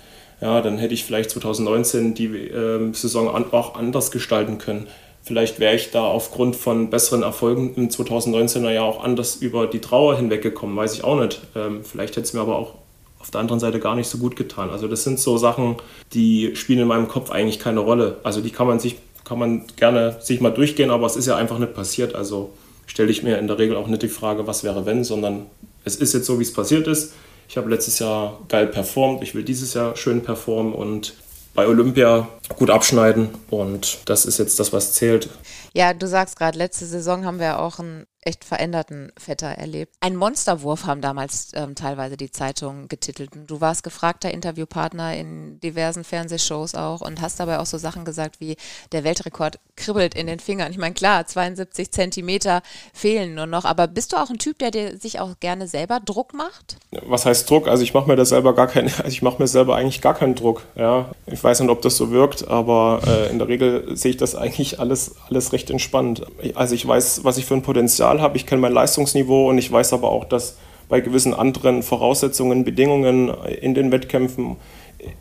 Ja, 0.42 0.62
dann 0.62 0.78
hätte 0.78 0.94
ich 0.94 1.06
vielleicht 1.06 1.30
2019 1.30 2.16
die 2.16 2.26
äh, 2.26 2.92
Saison 2.94 3.34
an, 3.34 3.46
auch 3.52 3.76
anders 3.76 4.12
gestalten 4.12 4.58
können. 4.58 4.88
Vielleicht 5.24 5.62
wäre 5.62 5.76
ich 5.76 5.92
da 5.92 6.04
aufgrund 6.04 6.58
von 6.58 6.90
besseren 6.90 7.24
Erfolgen 7.24 7.74
im 7.76 7.88
2019er 7.88 8.72
Jahr 8.72 8.84
auch 8.84 9.02
anders 9.02 9.38
über 9.38 9.68
die 9.68 9.80
Trauer 9.80 10.18
hinweggekommen, 10.18 10.76
weiß 10.76 10.96
ich 10.96 11.06
auch 11.06 11.18
nicht. 11.18 11.40
Ähm, 11.56 11.86
vielleicht 11.86 12.18
hätte 12.18 12.26
es 12.26 12.34
mir 12.34 12.42
aber 12.42 12.58
auch 12.58 12.76
auf 13.20 13.32
der 13.32 13.40
anderen 13.40 13.62
Seite 13.62 13.80
gar 13.80 13.96
nicht 13.96 14.10
so 14.10 14.18
gut 14.18 14.36
getan. 14.36 14.70
Also 14.70 14.90
das 14.90 15.06
sind 15.06 15.18
so 15.18 15.38
Sachen, 15.38 15.78
die 16.14 16.58
spielen 16.58 16.80
in 16.80 16.88
meinem 16.88 17.08
Kopf 17.08 17.32
eigentlich 17.32 17.60
keine 17.60 17.80
Rolle. 17.80 18.18
Also 18.24 18.42
die 18.42 18.50
kann 18.50 18.68
man 18.68 18.80
sich 18.80 18.98
kann 19.24 19.40
man 19.40 19.64
gerne 19.78 20.18
sich 20.20 20.42
mal 20.42 20.52
durchgehen, 20.52 20.92
aber 20.92 21.06
es 21.06 21.16
ist 21.16 21.28
ja 21.28 21.38
einfach 21.38 21.58
nicht 21.58 21.74
passiert. 21.74 22.16
Also 22.16 22.52
stelle 22.86 23.12
ich 23.12 23.24
mir 23.24 23.38
in 23.38 23.48
der 23.48 23.60
Regel 23.60 23.76
auch 23.76 23.88
nicht 23.88 24.02
die 24.02 24.08
Frage, 24.08 24.48
was 24.48 24.64
wäre 24.64 24.86
wenn, 24.86 25.04
sondern 25.04 25.46
es 25.86 25.96
ist 25.96 26.14
jetzt 26.14 26.26
so, 26.26 26.40
wie 26.40 26.44
es 26.44 26.54
passiert 26.54 26.88
ist. 26.88 27.14
Ich 27.48 27.58
habe 27.58 27.70
letztes 27.70 28.00
Jahr 28.00 28.40
geil 28.48 28.68
performt, 28.68 29.22
ich 29.22 29.36
will 29.36 29.44
dieses 29.44 29.74
Jahr 29.74 29.96
schön 29.96 30.24
performen 30.24 30.74
und 30.74 31.14
bei 31.54 31.68
Olympia 31.68 32.28
gut 32.56 32.70
abschneiden 32.70 33.30
und 33.50 34.00
das 34.06 34.26
ist 34.26 34.40
jetzt 34.40 34.60
das, 34.60 34.74
was 34.74 34.94
zählt. 34.94 35.30
Ja, 35.74 35.94
du 35.94 36.08
sagst 36.08 36.38
gerade, 36.38 36.58
letzte 36.58 36.86
Saison 36.86 37.26
haben 37.26 37.40
wir 37.40 37.60
auch 37.60 37.80
einen 37.80 38.06
echt 38.26 38.44
veränderten 38.44 39.12
Vetter 39.18 39.48
erlebt. 39.48 39.94
Ein 40.00 40.16
Monsterwurf 40.16 40.86
haben 40.86 41.02
damals 41.02 41.52
ähm, 41.54 41.76
teilweise 41.76 42.18
die 42.18 42.32
Zeitungen 42.32 42.88
getitelt. 42.88 43.32
Du 43.48 43.62
warst 43.62 43.84
gefragter 43.84 44.32
Interviewpartner 44.32 45.16
in 45.16 45.60
diversen 45.60 46.04
Fernsehshows 46.04 46.76
auch 46.76 47.02
und 47.02 47.22
hast 47.22 47.40
dabei 47.40 47.60
auch 47.60 47.66
so 47.66 47.78
Sachen 47.78 48.06
gesagt 48.06 48.40
wie, 48.40 48.56
der 48.92 49.04
Weltrekord 49.04 49.60
kribbelt 49.76 50.16
in 50.16 50.28
den 50.28 50.40
Fingern. 50.40 50.72
Ich 50.72 50.78
meine, 50.78 50.94
klar, 50.94 51.26
72 51.26 51.92
Zentimeter 51.92 52.62
fehlen 52.94 53.36
nur 53.36 53.46
noch, 53.46 53.66
aber 53.66 53.88
bist 53.88 54.14
du 54.14 54.18
auch 54.18 54.30
ein 54.30 54.38
Typ, 54.38 54.60
der 54.60 54.72
dir 54.72 54.98
sich 54.98 55.20
auch 55.20 55.40
gerne 55.40 55.68
selber 55.68 56.00
Druck 56.00 56.34
macht? 56.34 56.78
Was 57.06 57.26
heißt 57.26 57.50
Druck? 57.50 57.68
Also 57.68 57.84
ich 57.84 57.94
mache 57.94 58.08
mir 58.08 58.16
da 58.16 58.26
selber 58.26 58.54
gar 58.54 58.68
keinen, 58.68 58.88
also 58.98 59.10
ich 59.10 59.22
mache 59.22 59.42
mir 59.42 59.48
selber 59.48 59.76
eigentlich 59.76 60.02
gar 60.02 60.14
keinen 60.14 60.36
Druck. 60.36 60.64
Ja. 60.76 61.12
Ich 61.26 61.44
weiß 61.44 61.60
nicht, 61.60 61.70
ob 61.70 61.82
das 61.82 61.98
so 61.98 62.12
wirkt, 62.12 62.48
aber 62.48 63.02
äh, 63.08 63.30
in 63.30 63.40
der 63.40 63.48
Regel 63.48 63.96
sehe 63.96 64.12
ich 64.12 64.18
das 64.18 64.36
eigentlich 64.36 64.80
alles, 64.80 65.16
alles 65.30 65.54
recht 65.54 65.70
entspannt. 65.70 66.24
Also 66.56 66.76
ich 66.76 66.88
weiß, 66.88 67.24
was 67.24 67.38
ich 67.38 67.46
für 67.46 67.56
ein 67.56 67.64
Potenzial 67.64 68.13
Potenzial 68.14 68.22
habe, 68.22 68.38
ich 68.38 68.46
kenne 68.46 68.62
mein 68.62 68.74
Leistungsniveau 68.74 69.50
und 69.50 69.58
ich 69.58 69.72
weiß 69.72 69.94
aber 69.94 70.10
auch, 70.10 70.26
dass 70.26 70.58
bei 70.90 71.02
gewissen 71.02 71.34
anderen 71.34 71.82
Voraussetzungen, 71.82 72.64
Bedingungen 72.64 73.30
in 73.62 73.74
den 73.74 73.92
Wettkämpfen 73.92 74.58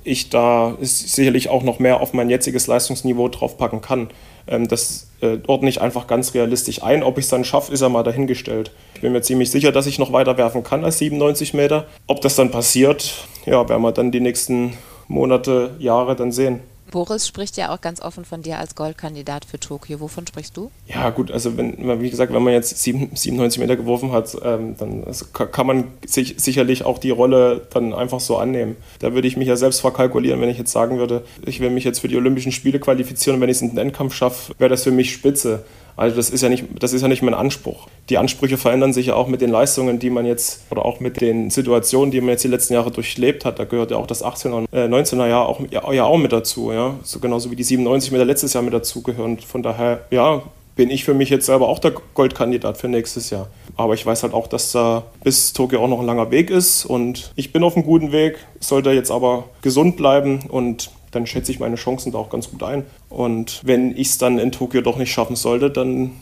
ich 0.04 0.28
da 0.30 0.76
sicherlich 0.80 1.48
auch 1.48 1.64
noch 1.64 1.80
mehr 1.80 2.00
auf 2.00 2.12
mein 2.12 2.30
jetziges 2.30 2.68
Leistungsniveau 2.68 3.28
draufpacken 3.28 3.80
kann. 3.80 4.10
Ähm, 4.46 4.68
das 4.68 5.08
äh, 5.20 5.38
ordne 5.48 5.68
ich 5.68 5.80
einfach 5.80 6.06
ganz 6.06 6.34
realistisch 6.34 6.84
ein. 6.84 7.02
Ob 7.02 7.18
ich 7.18 7.24
es 7.24 7.30
dann 7.30 7.44
schaffe, 7.44 7.72
ist 7.72 7.80
ja 7.80 7.88
mal 7.88 8.04
dahingestellt. 8.04 8.70
Ich 8.94 9.00
bin 9.00 9.12
mir 9.12 9.22
ziemlich 9.22 9.50
sicher, 9.50 9.72
dass 9.72 9.86
ich 9.86 9.98
noch 9.98 10.12
weiter 10.12 10.38
werfen 10.38 10.62
kann 10.62 10.84
als 10.84 10.98
97 10.98 11.52
Meter. 11.54 11.86
Ob 12.06 12.20
das 12.20 12.36
dann 12.36 12.52
passiert, 12.52 13.26
ja, 13.44 13.68
werden 13.68 13.82
wir 13.82 13.90
dann 13.90 14.12
die 14.12 14.20
nächsten 14.20 14.74
Monate, 15.08 15.74
Jahre 15.80 16.14
dann 16.14 16.30
sehen. 16.30 16.60
Boris 16.92 17.26
spricht 17.26 17.56
ja 17.56 17.74
auch 17.74 17.80
ganz 17.80 18.00
offen 18.00 18.24
von 18.24 18.42
dir 18.42 18.58
als 18.58 18.76
Goldkandidat 18.76 19.44
für 19.44 19.58
Tokio. 19.58 19.98
Wovon 19.98 20.26
sprichst 20.26 20.56
du? 20.56 20.70
Ja, 20.86 21.10
gut, 21.10 21.32
also 21.32 21.56
wenn, 21.56 22.00
wie 22.00 22.10
gesagt, 22.10 22.32
wenn 22.32 22.42
man 22.42 22.52
jetzt 22.52 22.78
97 22.78 23.58
Meter 23.58 23.74
geworfen 23.74 24.12
hat, 24.12 24.36
ähm, 24.44 24.76
dann 24.78 25.04
kann 25.32 25.66
man 25.66 25.84
sich 26.06 26.36
sicherlich 26.36 26.84
auch 26.84 26.98
die 26.98 27.10
Rolle 27.10 27.66
dann 27.72 27.92
einfach 27.92 28.20
so 28.20 28.36
annehmen. 28.36 28.76
Da 29.00 29.14
würde 29.14 29.26
ich 29.26 29.36
mich 29.36 29.48
ja 29.48 29.56
selbst 29.56 29.80
verkalkulieren, 29.80 30.40
wenn 30.40 30.50
ich 30.50 30.58
jetzt 30.58 30.70
sagen 30.70 30.98
würde, 30.98 31.24
ich 31.44 31.60
will 31.60 31.70
mich 31.70 31.84
jetzt 31.84 31.98
für 31.98 32.08
die 32.08 32.16
Olympischen 32.16 32.52
Spiele 32.52 32.78
qualifizieren 32.78 33.36
und 33.36 33.40
wenn 33.40 33.48
ich 33.48 33.56
es 33.56 33.62
in 33.62 33.70
den 33.70 33.78
Endkampf 33.78 34.14
schaffe, 34.14 34.54
wäre 34.58 34.70
das 34.70 34.84
für 34.84 34.92
mich 34.92 35.12
spitze. 35.12 35.64
Also 35.96 36.16
das 36.16 36.30
ist 36.30 36.42
ja 36.42 36.48
nicht, 36.48 36.64
das 36.78 36.92
ist 36.92 37.02
ja 37.02 37.08
nicht 37.08 37.22
mein 37.22 37.34
Anspruch. 37.34 37.86
Die 38.08 38.18
Ansprüche 38.18 38.56
verändern 38.56 38.92
sich 38.92 39.06
ja 39.06 39.14
auch 39.14 39.28
mit 39.28 39.40
den 39.40 39.50
Leistungen, 39.50 39.98
die 39.98 40.10
man 40.10 40.26
jetzt 40.26 40.62
oder 40.70 40.84
auch 40.84 41.00
mit 41.00 41.20
den 41.20 41.50
Situationen, 41.50 42.10
die 42.10 42.20
man 42.20 42.30
jetzt 42.30 42.44
die 42.44 42.48
letzten 42.48 42.74
Jahre 42.74 42.90
durchlebt 42.90 43.44
hat. 43.44 43.58
Da 43.58 43.64
gehört 43.64 43.90
ja 43.90 43.96
auch 43.96 44.06
das 44.06 44.24
18er 44.24 44.52
und 44.52 44.68
19er 44.70 45.28
Jahr 45.28 45.48
auch, 45.48 45.60
ja, 45.70 45.92
ja 45.92 46.04
auch 46.04 46.18
mit 46.18 46.32
dazu, 46.32 46.72
ja. 46.72 46.94
So 47.02 47.18
genauso 47.20 47.50
wie 47.50 47.56
die 47.56 47.64
97 47.64 48.12
Meter 48.12 48.24
letztes 48.24 48.52
Jahr 48.52 48.62
mit 48.62 48.74
dazugehören. 48.74 49.38
Von 49.38 49.62
daher, 49.62 50.06
ja, 50.10 50.42
bin 50.74 50.90
ich 50.90 51.04
für 51.04 51.14
mich 51.14 51.28
jetzt 51.28 51.46
selber 51.46 51.68
auch 51.68 51.78
der 51.78 51.92
Goldkandidat 52.14 52.78
für 52.78 52.88
nächstes 52.88 53.30
Jahr. 53.30 53.48
Aber 53.76 53.94
ich 53.94 54.04
weiß 54.04 54.22
halt 54.22 54.34
auch, 54.34 54.46
dass 54.46 54.72
da 54.72 55.04
bis 55.22 55.52
Tokio 55.52 55.82
auch 55.82 55.88
noch 55.88 56.00
ein 56.00 56.06
langer 56.06 56.30
Weg 56.30 56.50
ist 56.50 56.84
und 56.84 57.32
ich 57.36 57.52
bin 57.52 57.62
auf 57.62 57.76
einem 57.76 57.84
guten 57.84 58.12
Weg, 58.12 58.38
sollte 58.60 58.90
jetzt 58.90 59.10
aber 59.10 59.44
gesund 59.60 59.96
bleiben 59.96 60.40
und 60.48 60.90
dann 61.10 61.26
schätze 61.26 61.52
ich 61.52 61.60
meine 61.60 61.76
Chancen 61.76 62.12
da 62.12 62.18
auch 62.18 62.30
ganz 62.30 62.50
gut 62.50 62.62
ein. 62.62 62.84
Und 63.12 63.60
wenn 63.64 63.96
ich 63.96 64.08
es 64.08 64.18
dann 64.18 64.38
in 64.38 64.52
Tokio 64.52 64.80
doch 64.80 64.96
nicht 64.96 65.12
schaffen 65.12 65.36
sollte, 65.36 65.70
dann 65.70 66.12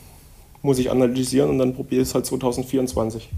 muss 0.62 0.79
ich 0.79 0.90
analysieren 0.90 1.50
und 1.50 1.59
dann 1.59 1.74
probiere 1.74 2.03
ich 2.03 2.09
es 2.09 2.14
halt 2.14 2.26
2024. 2.26 3.29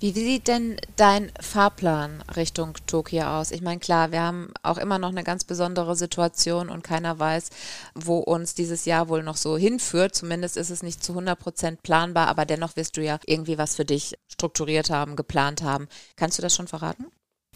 Wie 0.00 0.12
sieht 0.12 0.48
denn 0.48 0.76
dein 0.96 1.30
Fahrplan 1.40 2.22
Richtung 2.34 2.74
Tokio 2.86 3.24
aus? 3.24 3.50
Ich 3.50 3.60
meine, 3.60 3.80
klar, 3.80 4.12
wir 4.12 4.22
haben 4.22 4.52
auch 4.62 4.78
immer 4.78 4.98
noch 4.98 5.10
eine 5.10 5.24
ganz 5.24 5.44
besondere 5.44 5.96
Situation 5.96 6.70
und 6.70 6.82
keiner 6.82 7.18
weiß, 7.18 7.50
wo 7.94 8.18
uns 8.18 8.54
dieses 8.54 8.86
Jahr 8.86 9.08
wohl 9.08 9.22
noch 9.22 9.36
so 9.36 9.58
hinführt. 9.58 10.14
Zumindest 10.14 10.56
ist 10.56 10.70
es 10.70 10.82
nicht 10.82 11.04
zu 11.04 11.12
100 11.12 11.38
Prozent 11.38 11.82
planbar, 11.82 12.28
aber 12.28 12.46
dennoch 12.46 12.76
wirst 12.76 12.96
du 12.96 13.02
ja 13.02 13.18
irgendwie 13.26 13.58
was 13.58 13.76
für 13.76 13.84
dich 13.84 14.14
strukturiert 14.28 14.88
haben, 14.88 15.16
geplant 15.16 15.62
haben. 15.62 15.88
Kannst 16.16 16.38
du 16.38 16.42
das 16.42 16.54
schon 16.54 16.68
verraten? 16.68 17.06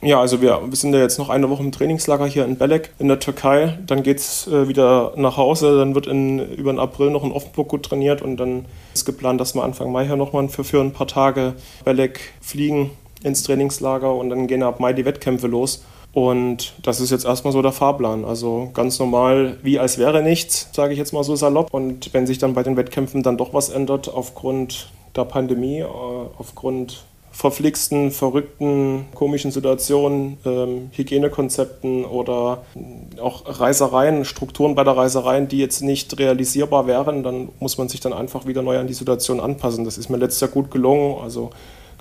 Ja, 0.05 0.21
also 0.21 0.43
wir, 0.43 0.61
wir 0.67 0.77
sind 0.77 0.93
ja 0.93 0.99
jetzt 0.99 1.19
noch 1.21 1.29
eine 1.29 1.49
Woche 1.49 1.63
im 1.63 1.71
Trainingslager 1.71 2.27
hier 2.27 2.45
in 2.45 2.57
Belek 2.57 2.91
in 2.99 3.07
der 3.07 3.21
Türkei. 3.21 3.79
Dann 3.87 4.03
geht 4.03 4.19
es 4.19 4.49
äh, 4.49 4.67
wieder 4.67 5.13
nach 5.15 5.37
Hause. 5.37 5.79
Dann 5.79 5.95
wird 5.95 6.09
in, 6.09 6.41
über 6.41 6.73
den 6.73 6.81
April 6.81 7.11
noch 7.11 7.23
in 7.23 7.31
Offenburg 7.31 7.69
gut 7.69 7.85
trainiert 7.85 8.21
und 8.21 8.37
dann 8.37 8.65
ist 8.95 9.05
geplant, 9.05 9.41
dass 9.41 9.55
wir 9.55 9.63
Anfang 9.63 9.93
Mai 9.93 10.05
hier 10.07 10.17
nochmal 10.17 10.49
für, 10.49 10.65
für 10.65 10.81
ein 10.81 10.93
paar 10.93 11.07
Tage 11.07 11.55
Belek 11.85 12.19
fliegen 12.41 12.91
ins 13.23 13.45
Trainingslager 13.45 14.13
und 14.13 14.31
dann 14.31 14.49
gehen 14.49 14.65
ab 14.65 14.81
Mai 14.81 14.93
die 14.93 15.05
Wettkämpfe 15.05 15.47
los. 15.47 15.85
Und 16.13 16.75
das 16.83 16.99
ist 16.99 17.13
jetzt 17.13 17.25
erstmal 17.25 17.53
so 17.53 17.63
der 17.63 17.71
Fahrplan. 17.71 18.25
Also 18.25 18.71
ganz 18.75 18.99
normal, 18.99 19.57
wie 19.63 19.79
als 19.79 19.99
wäre 19.99 20.21
nichts, 20.21 20.69
sage 20.73 20.95
ich 20.95 20.99
jetzt 20.99 21.13
mal 21.13 21.23
so 21.23 21.37
salopp. 21.37 21.73
Und 21.73 22.13
wenn 22.13 22.27
sich 22.27 22.39
dann 22.39 22.55
bei 22.55 22.65
den 22.65 22.77
Wettkämpfen 22.77 23.23
dann 23.23 23.37
doch 23.37 23.55
was 23.55 23.69
ändert 23.69 24.13
aufgrund 24.13 24.91
der 25.15 25.27
Pandemie, 25.27 25.79
äh, 25.79 25.87
aufgrund 26.39 27.05
verflixten, 27.33 28.11
verrückten, 28.11 29.07
komischen 29.15 29.51
Situationen, 29.51 30.39
ähm, 30.45 30.91
Hygienekonzepten 30.93 32.05
oder 32.05 32.65
auch 33.21 33.61
Reisereien, 33.61 34.25
Strukturen 34.25 34.75
bei 34.75 34.85
der 34.85 34.97
Reisereien, 34.97 35.49
die 35.49 35.59
jetzt 35.59 35.81
nicht 35.81 36.19
realisierbar 36.19 36.87
wären, 36.87 37.23
dann 37.23 37.49
muss 37.59 37.79
man 37.79 37.89
sich 37.89 38.01
dann 38.01 38.13
einfach 38.13 38.47
wieder 38.47 38.63
neu 38.63 38.79
an 38.79 38.87
die 38.87 38.95
Situation 38.95 39.41
anpassen. 39.41 39.85
Das 39.85 39.99
ist 39.99 40.11
mir 40.11 40.19
letztes 40.19 40.41
Jahr 40.41 40.51
gut 40.51 40.71
gelungen. 40.71 41.21
Also 41.23 41.51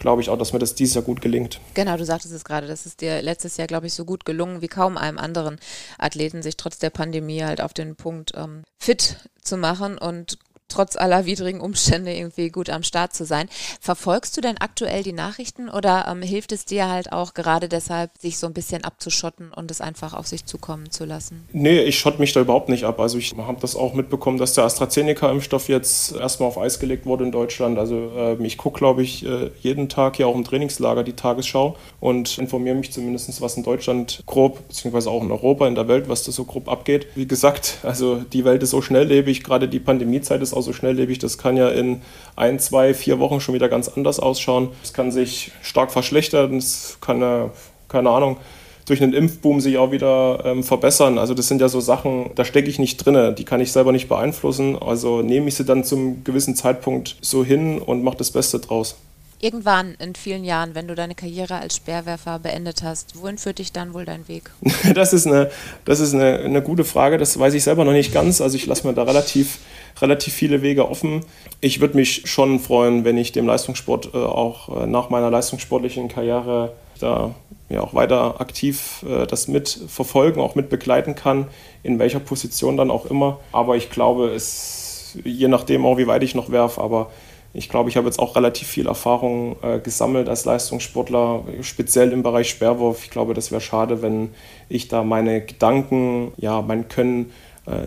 glaube 0.01 0.21
ich 0.21 0.29
auch, 0.29 0.37
dass 0.37 0.51
mir 0.51 0.59
das 0.59 0.75
dieses 0.75 0.95
Jahr 0.95 1.03
gut 1.03 1.21
gelingt. 1.21 1.61
Genau, 1.75 1.95
du 1.95 2.03
sagtest 2.03 2.33
es 2.33 2.43
gerade, 2.43 2.67
das 2.67 2.85
ist 2.85 2.99
dir 2.99 3.21
letztes 3.21 3.55
Jahr, 3.55 3.67
glaube 3.67 3.87
ich, 3.87 3.93
so 3.93 4.03
gut 4.03 4.25
gelungen 4.25 4.61
wie 4.61 4.67
kaum 4.67 4.97
einem 4.97 5.17
anderen 5.17 5.59
Athleten, 5.97 6.41
sich 6.41 6.57
trotz 6.57 6.79
der 6.79 6.89
Pandemie 6.89 7.43
halt 7.43 7.61
auf 7.61 7.73
den 7.73 7.95
Punkt 7.95 8.33
ähm, 8.35 8.63
fit 8.79 9.17
zu 9.41 9.55
machen 9.55 9.97
und 9.97 10.37
trotz 10.71 10.95
aller 10.95 11.25
widrigen 11.25 11.61
Umstände 11.61 12.13
irgendwie 12.13 12.49
gut 12.49 12.69
am 12.69 12.83
Start 12.83 13.13
zu 13.13 13.25
sein. 13.25 13.49
Verfolgst 13.79 14.35
du 14.37 14.41
denn 14.41 14.57
aktuell 14.57 15.03
die 15.03 15.13
Nachrichten 15.13 15.69
oder 15.69 16.07
ähm, 16.09 16.21
hilft 16.21 16.51
es 16.51 16.65
dir 16.65 16.89
halt 16.89 17.11
auch 17.11 17.33
gerade 17.33 17.69
deshalb, 17.69 18.11
sich 18.19 18.37
so 18.37 18.47
ein 18.47 18.53
bisschen 18.53 18.83
abzuschotten 18.83 19.51
und 19.53 19.71
es 19.71 19.81
einfach 19.81 20.13
auf 20.13 20.27
sich 20.27 20.45
zukommen 20.45 20.91
zu 20.91 21.05
lassen? 21.05 21.47
Nee, 21.51 21.81
ich 21.81 21.99
schotte 21.99 22.19
mich 22.19 22.33
da 22.33 22.41
überhaupt 22.41 22.69
nicht 22.69 22.85
ab. 22.85 22.99
Also 22.99 23.17
ich 23.17 23.33
habe 23.37 23.61
das 23.61 23.75
auch 23.75 23.93
mitbekommen, 23.93 24.37
dass 24.37 24.53
der 24.53 24.63
AstraZeneca-Impfstoff 24.65 25.69
jetzt 25.69 26.13
erstmal 26.13 26.49
auf 26.49 26.57
Eis 26.57 26.79
gelegt 26.79 27.05
wurde 27.05 27.25
in 27.25 27.31
Deutschland. 27.31 27.77
Also 27.77 28.11
äh, 28.15 28.45
ich 28.45 28.57
gucke, 28.57 28.79
glaube 28.79 29.03
ich, 29.03 29.25
jeden 29.61 29.89
Tag 29.89 30.15
hier 30.17 30.27
auch 30.27 30.35
im 30.35 30.43
Trainingslager 30.43 31.03
die 31.03 31.13
Tagesschau 31.13 31.75
und 31.99 32.37
informiere 32.37 32.75
mich 32.75 32.91
zumindest, 32.91 33.41
was 33.41 33.57
in 33.57 33.63
Deutschland 33.63 34.23
grob, 34.25 34.67
beziehungsweise 34.67 35.09
auch 35.09 35.23
in 35.23 35.31
Europa, 35.31 35.67
in 35.67 35.75
der 35.75 35.87
Welt, 35.87 36.09
was 36.09 36.23
da 36.23 36.31
so 36.31 36.45
grob 36.45 36.67
abgeht. 36.69 37.07
Wie 37.15 37.27
gesagt, 37.27 37.79
also 37.83 38.15
die 38.15 38.45
Welt 38.45 38.63
ist 38.63 38.71
so 38.71 38.81
schnelllebig, 38.81 39.43
gerade 39.43 39.67
die 39.67 39.79
Pandemiezeit 39.79 40.41
ist 40.41 40.53
auch 40.61 40.65
so 40.65 40.73
schnelllebig. 40.73 41.19
Das 41.19 41.37
kann 41.37 41.57
ja 41.57 41.69
in 41.69 42.01
ein, 42.35 42.59
zwei, 42.59 42.93
vier 42.93 43.19
Wochen 43.19 43.41
schon 43.41 43.55
wieder 43.55 43.69
ganz 43.69 43.89
anders 43.89 44.19
ausschauen. 44.19 44.69
Es 44.83 44.93
kann 44.93 45.11
sich 45.11 45.51
stark 45.61 45.91
verschlechtern, 45.91 46.57
es 46.57 46.97
kann, 47.01 47.21
äh, 47.21 47.49
keine 47.87 48.09
Ahnung, 48.09 48.37
durch 48.85 49.01
einen 49.01 49.13
Impfboom 49.13 49.61
sich 49.61 49.77
auch 49.77 49.91
wieder 49.91 50.43
ähm, 50.45 50.63
verbessern. 50.63 51.17
Also 51.17 51.33
das 51.33 51.47
sind 51.47 51.61
ja 51.61 51.69
so 51.69 51.79
Sachen, 51.79 52.31
da 52.35 52.45
stecke 52.45 52.69
ich 52.69 52.79
nicht 52.79 52.97
drin, 52.97 53.35
die 53.35 53.45
kann 53.45 53.61
ich 53.61 53.71
selber 53.71 53.91
nicht 53.91 54.09
beeinflussen. 54.09 54.77
Also 54.77 55.21
nehme 55.21 55.47
ich 55.47 55.55
sie 55.55 55.65
dann 55.65 55.83
zum 55.83 56.23
gewissen 56.23 56.55
Zeitpunkt 56.55 57.17
so 57.21 57.43
hin 57.43 57.79
und 57.79 58.03
mache 58.03 58.17
das 58.17 58.31
Beste 58.31 58.59
draus. 58.59 58.95
Irgendwann 59.43 59.95
in 59.97 60.13
vielen 60.13 60.43
Jahren, 60.43 60.75
wenn 60.75 60.87
du 60.87 60.93
deine 60.93 61.15
Karriere 61.15 61.55
als 61.55 61.75
Speerwerfer 61.77 62.37
beendet 62.37 62.83
hast, 62.83 63.19
wohin 63.19 63.39
führt 63.39 63.57
dich 63.57 63.71
dann 63.71 63.95
wohl 63.95 64.05
dein 64.05 64.27
Weg? 64.27 64.51
das 64.93 65.13
ist, 65.13 65.25
eine, 65.25 65.49
das 65.83 65.99
ist 65.99 66.13
eine, 66.13 66.37
eine 66.39 66.61
gute 66.61 66.83
Frage, 66.83 67.17
das 67.17 67.39
weiß 67.39 67.55
ich 67.55 67.63
selber 67.63 67.83
noch 67.83 67.91
nicht 67.91 68.13
ganz. 68.13 68.39
Also 68.39 68.55
ich 68.55 68.67
lasse 68.67 68.85
mir 68.85 68.93
da 68.93 69.01
relativ, 69.01 69.57
relativ 69.99 70.33
viele 70.33 70.61
Wege 70.61 70.89
offen. 70.89 71.21
Ich 71.59 71.81
würde 71.81 71.95
mich 71.95 72.23
schon 72.25 72.59
freuen, 72.59 73.03
wenn 73.03 73.17
ich 73.17 73.31
dem 73.31 73.47
Leistungssport 73.47 74.13
äh, 74.13 74.17
auch 74.17 74.83
äh, 74.83 74.87
nach 74.87 75.09
meiner 75.09 75.29
leistungssportlichen 75.29 76.07
Karriere 76.07 76.73
da 76.99 77.33
ja 77.69 77.81
auch 77.81 77.93
weiter 77.93 78.39
aktiv 78.39 79.03
äh, 79.09 79.25
das 79.25 79.47
mitverfolgen, 79.47 80.41
auch 80.41 80.55
mit 80.55 80.69
begleiten 80.69 81.15
kann, 81.15 81.47
in 81.83 81.99
welcher 81.99 82.19
Position 82.19 82.77
dann 82.77 82.91
auch 82.91 83.05
immer. 83.05 83.39
Aber 83.51 83.75
ich 83.75 83.89
glaube, 83.89 84.29
es 84.29 84.81
je 85.23 85.47
nachdem 85.47 85.85
auch, 85.85 85.97
wie 85.97 86.07
weit 86.07 86.23
ich 86.23 86.35
noch 86.35 86.51
werfe, 86.51 86.81
aber 86.81 87.11
ich 87.53 87.67
glaube, 87.67 87.89
ich 87.89 87.97
habe 87.97 88.07
jetzt 88.07 88.19
auch 88.19 88.37
relativ 88.37 88.67
viel 88.67 88.87
Erfahrung 88.87 89.57
äh, 89.61 89.79
gesammelt 89.79 90.29
als 90.29 90.45
Leistungssportler, 90.45 91.43
speziell 91.61 92.13
im 92.13 92.23
Bereich 92.23 92.49
Sperrwurf. 92.49 93.03
Ich 93.03 93.09
glaube, 93.09 93.33
das 93.33 93.51
wäre 93.51 93.59
schade, 93.59 94.01
wenn 94.01 94.29
ich 94.69 94.87
da 94.87 95.03
meine 95.03 95.41
Gedanken, 95.41 96.31
ja, 96.37 96.61
mein 96.61 96.87
Können 96.87 97.33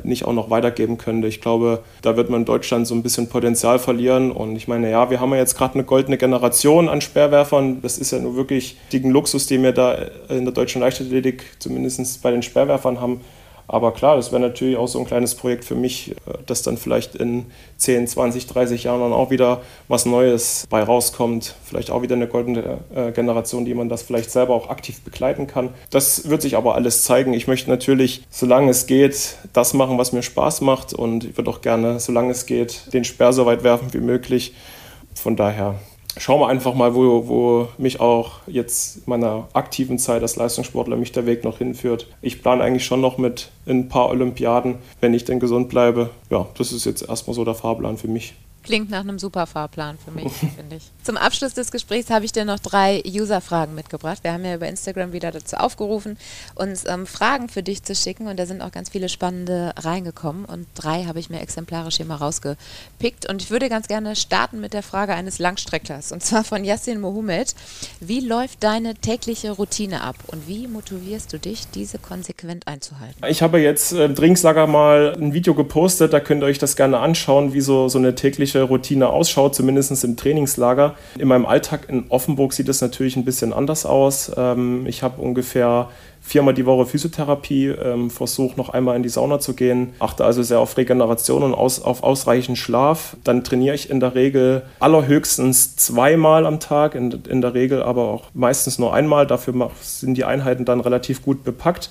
nicht 0.04 0.24
auch 0.24 0.32
noch 0.32 0.50
weitergeben 0.50 0.98
könnte. 0.98 1.26
Ich 1.26 1.40
glaube, 1.40 1.82
da 2.00 2.16
wird 2.16 2.30
man 2.30 2.42
in 2.42 2.44
Deutschland 2.44 2.86
so 2.86 2.94
ein 2.94 3.02
bisschen 3.02 3.28
Potenzial 3.28 3.78
verlieren. 3.78 4.30
Und 4.30 4.54
ich 4.54 4.68
meine, 4.68 4.90
ja, 4.90 5.10
wir 5.10 5.20
haben 5.20 5.32
ja 5.32 5.38
jetzt 5.38 5.56
gerade 5.56 5.74
eine 5.74 5.84
goldene 5.84 6.16
Generation 6.16 6.88
an 6.88 7.00
Sperrwerfern. 7.00 7.82
Das 7.82 7.98
ist 7.98 8.12
ja 8.12 8.20
nur 8.20 8.36
wirklich 8.36 8.78
dicken 8.92 9.10
Luxus, 9.10 9.46
den 9.46 9.62
wir 9.62 9.72
da 9.72 9.96
in 10.28 10.44
der 10.44 10.54
deutschen 10.54 10.80
Leichtathletik, 10.80 11.44
zumindest 11.58 12.22
bei 12.22 12.30
den 12.30 12.42
Sperrwerfern 12.42 13.00
haben. 13.00 13.20
Aber 13.66 13.92
klar, 13.92 14.16
das 14.16 14.30
wäre 14.30 14.40
natürlich 14.40 14.76
auch 14.76 14.88
so 14.88 14.98
ein 14.98 15.06
kleines 15.06 15.34
Projekt 15.34 15.64
für 15.64 15.74
mich, 15.74 16.10
äh, 16.10 16.14
dass 16.46 16.62
dann 16.62 16.76
vielleicht 16.76 17.14
in 17.14 17.46
10, 17.78 18.06
20, 18.06 18.46
30 18.46 18.84
Jahren 18.84 19.00
dann 19.00 19.12
auch 19.12 19.30
wieder 19.30 19.62
was 19.88 20.06
Neues 20.06 20.66
bei 20.68 20.82
rauskommt. 20.82 21.54
Vielleicht 21.64 21.90
auch 21.90 22.02
wieder 22.02 22.14
eine 22.14 22.28
goldene 22.28 22.78
äh, 22.94 23.12
Generation, 23.12 23.64
die 23.64 23.74
man 23.74 23.88
das 23.88 24.02
vielleicht 24.02 24.30
selber 24.30 24.54
auch 24.54 24.68
aktiv 24.68 25.00
begleiten 25.02 25.46
kann. 25.46 25.70
Das 25.90 26.28
wird 26.28 26.42
sich 26.42 26.56
aber 26.56 26.74
alles 26.74 27.04
zeigen. 27.04 27.32
Ich 27.32 27.48
möchte 27.48 27.70
natürlich, 27.70 28.24
solange 28.30 28.70
es 28.70 28.86
geht, 28.86 29.36
das 29.52 29.74
machen, 29.74 29.98
was 29.98 30.12
mir 30.12 30.22
Spaß 30.22 30.60
macht 30.60 30.92
und 30.92 31.24
ich 31.24 31.36
würde 31.36 31.50
auch 31.50 31.60
gerne, 31.60 32.00
solange 32.00 32.32
es 32.32 32.46
geht, 32.46 32.92
den 32.92 33.04
Sperr 33.04 33.32
so 33.32 33.46
weit 33.46 33.64
werfen 33.64 33.92
wie 33.92 33.98
möglich. 33.98 34.54
Von 35.14 35.36
daher 35.36 35.76
schauen 36.16 36.40
wir 36.40 36.48
einfach 36.48 36.74
mal, 36.74 36.94
wo, 36.94 37.28
wo 37.28 37.68
mich 37.78 38.00
auch 38.00 38.40
jetzt 38.46 39.06
meiner 39.06 39.48
aktiven 39.52 39.98
Zeit 39.98 40.22
als 40.22 40.36
Leistungssportler 40.36 40.96
mich 40.96 41.12
der 41.12 41.26
Weg 41.26 41.44
noch 41.44 41.58
hinführt. 41.58 42.08
Ich 42.22 42.42
plane 42.42 42.62
eigentlich 42.62 42.84
schon 42.84 43.00
noch 43.00 43.18
mit 43.18 43.50
ein 43.66 43.88
paar 43.88 44.08
Olympiaden, 44.08 44.76
wenn 45.00 45.14
ich 45.14 45.24
denn 45.24 45.40
gesund 45.40 45.68
bleibe. 45.68 46.10
Ja, 46.30 46.46
das 46.56 46.72
ist 46.72 46.84
jetzt 46.84 47.08
erstmal 47.08 47.34
so 47.34 47.44
der 47.44 47.54
Fahrplan 47.54 47.96
für 47.96 48.08
mich. 48.08 48.34
Klingt 48.64 48.88
nach 48.90 49.00
einem 49.00 49.18
super 49.18 49.46
Fahrplan 49.46 49.98
für 50.02 50.10
mich, 50.10 50.32
finde 50.56 50.76
ich. 50.76 50.90
Zum 51.02 51.18
Abschluss 51.18 51.52
des 51.52 51.70
Gesprächs 51.70 52.08
habe 52.08 52.24
ich 52.24 52.32
dir 52.32 52.46
noch 52.46 52.58
drei 52.58 53.02
User-Fragen 53.06 53.74
mitgebracht. 53.74 54.20
Wir 54.22 54.32
haben 54.32 54.44
ja 54.44 54.54
über 54.54 54.66
Instagram 54.66 55.12
wieder 55.12 55.30
dazu 55.30 55.56
aufgerufen, 55.56 56.16
uns 56.54 56.86
ähm, 56.86 57.06
Fragen 57.06 57.50
für 57.50 57.62
dich 57.62 57.82
zu 57.82 57.94
schicken 57.94 58.26
und 58.26 58.38
da 58.38 58.46
sind 58.46 58.62
auch 58.62 58.72
ganz 58.72 58.88
viele 58.88 59.10
spannende 59.10 59.74
reingekommen 59.76 60.46
und 60.46 60.66
drei 60.74 61.04
habe 61.04 61.18
ich 61.18 61.28
mir 61.28 61.40
exemplarisch 61.40 61.96
hier 61.98 62.06
mal 62.06 62.16
rausgepickt 62.16 63.28
und 63.28 63.42
ich 63.42 63.50
würde 63.50 63.68
ganz 63.68 63.86
gerne 63.86 64.16
starten 64.16 64.60
mit 64.60 64.72
der 64.72 64.82
Frage 64.82 65.12
eines 65.12 65.38
Langstrecklers 65.38 66.10
und 66.10 66.22
zwar 66.22 66.42
von 66.42 66.64
Yassin 66.64 67.00
Mohamed. 67.02 67.54
Wie 68.00 68.20
läuft 68.20 68.64
deine 68.64 68.94
tägliche 68.94 69.50
Routine 69.50 70.00
ab 70.00 70.16
und 70.28 70.48
wie 70.48 70.68
motivierst 70.68 71.30
du 71.34 71.38
dich, 71.38 71.68
diese 71.68 71.98
konsequent 71.98 72.66
einzuhalten? 72.66 73.22
Ich 73.28 73.42
habe 73.42 73.60
jetzt 73.60 73.92
äh, 73.92 74.08
Drinkslager 74.08 74.66
mal 74.66 75.14
ein 75.20 75.34
Video 75.34 75.52
gepostet, 75.54 76.14
da 76.14 76.20
könnt 76.20 76.42
ihr 76.42 76.46
euch 76.46 76.58
das 76.58 76.76
gerne 76.76 76.98
anschauen, 76.98 77.52
wie 77.52 77.60
so, 77.60 77.90
so 77.90 77.98
eine 77.98 78.14
tägliche 78.14 78.53
tägliche 78.54 78.62
Routine 78.62 79.08
ausschaut, 79.08 79.54
zumindest 79.54 80.04
im 80.04 80.16
Trainingslager. 80.16 80.94
In 81.18 81.28
meinem 81.28 81.46
Alltag 81.46 81.88
in 81.88 82.04
Offenburg 82.08 82.52
sieht 82.52 82.68
es 82.68 82.80
natürlich 82.80 83.16
ein 83.16 83.24
bisschen 83.24 83.52
anders 83.52 83.86
aus. 83.86 84.30
Ähm, 84.36 84.86
ich 84.86 85.02
habe 85.02 85.20
ungefähr 85.20 85.88
viermal 86.20 86.54
die 86.54 86.64
Woche 86.64 86.86
Physiotherapie, 86.86 87.68
ähm, 87.68 88.10
versuche 88.10 88.56
noch 88.56 88.70
einmal 88.70 88.96
in 88.96 89.02
die 89.02 89.10
Sauna 89.10 89.40
zu 89.40 89.54
gehen, 89.54 89.92
achte 89.98 90.24
also 90.24 90.42
sehr 90.42 90.58
auf 90.58 90.76
Regeneration 90.78 91.42
und 91.42 91.54
auf 91.54 92.02
ausreichend 92.02 92.56
Schlaf. 92.56 93.16
Dann 93.24 93.44
trainiere 93.44 93.74
ich 93.74 93.90
in 93.90 94.00
der 94.00 94.14
Regel 94.14 94.62
allerhöchstens 94.80 95.76
zweimal 95.76 96.46
am 96.46 96.60
Tag, 96.60 96.94
in, 96.94 97.10
in 97.28 97.40
der 97.42 97.52
Regel 97.52 97.82
aber 97.82 98.08
auch 98.08 98.30
meistens 98.32 98.78
nur 98.78 98.94
einmal. 98.94 99.26
Dafür 99.26 99.70
sind 99.82 100.16
die 100.16 100.24
Einheiten 100.24 100.64
dann 100.64 100.80
relativ 100.80 101.22
gut 101.22 101.44
bepackt. 101.44 101.90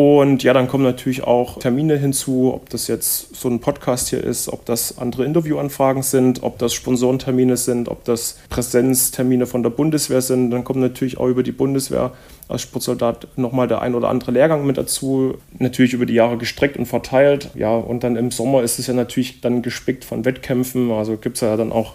Und 0.00 0.44
ja, 0.44 0.52
dann 0.52 0.68
kommen 0.68 0.84
natürlich 0.84 1.24
auch 1.24 1.58
Termine 1.58 1.96
hinzu, 1.96 2.52
ob 2.54 2.70
das 2.70 2.86
jetzt 2.86 3.34
so 3.34 3.48
ein 3.48 3.58
Podcast 3.58 4.10
hier 4.10 4.22
ist, 4.22 4.48
ob 4.48 4.64
das 4.64 4.96
andere 4.96 5.24
Interviewanfragen 5.24 6.04
sind, 6.04 6.44
ob 6.44 6.56
das 6.58 6.72
Sponsorentermine 6.72 7.56
sind, 7.56 7.88
ob 7.88 8.04
das 8.04 8.38
Präsenztermine 8.48 9.46
von 9.46 9.64
der 9.64 9.70
Bundeswehr 9.70 10.20
sind. 10.20 10.52
Dann 10.52 10.62
kommt 10.62 10.78
natürlich 10.78 11.18
auch 11.18 11.26
über 11.26 11.42
die 11.42 11.50
Bundeswehr 11.50 12.12
als 12.46 12.62
Sportsoldat 12.62 13.26
nochmal 13.36 13.66
der 13.66 13.82
ein 13.82 13.96
oder 13.96 14.08
andere 14.08 14.30
Lehrgang 14.30 14.64
mit 14.64 14.78
dazu. 14.78 15.34
Natürlich 15.58 15.94
über 15.94 16.06
die 16.06 16.14
Jahre 16.14 16.36
gestreckt 16.36 16.76
und 16.76 16.86
verteilt. 16.86 17.50
Ja, 17.56 17.74
und 17.74 18.04
dann 18.04 18.14
im 18.14 18.30
Sommer 18.30 18.62
ist 18.62 18.78
es 18.78 18.86
ja 18.86 18.94
natürlich 18.94 19.40
dann 19.40 19.62
gespickt 19.62 20.04
von 20.04 20.24
Wettkämpfen. 20.24 20.92
Also 20.92 21.16
gibt 21.16 21.38
es 21.38 21.40
ja 21.40 21.56
dann 21.56 21.72
auch 21.72 21.94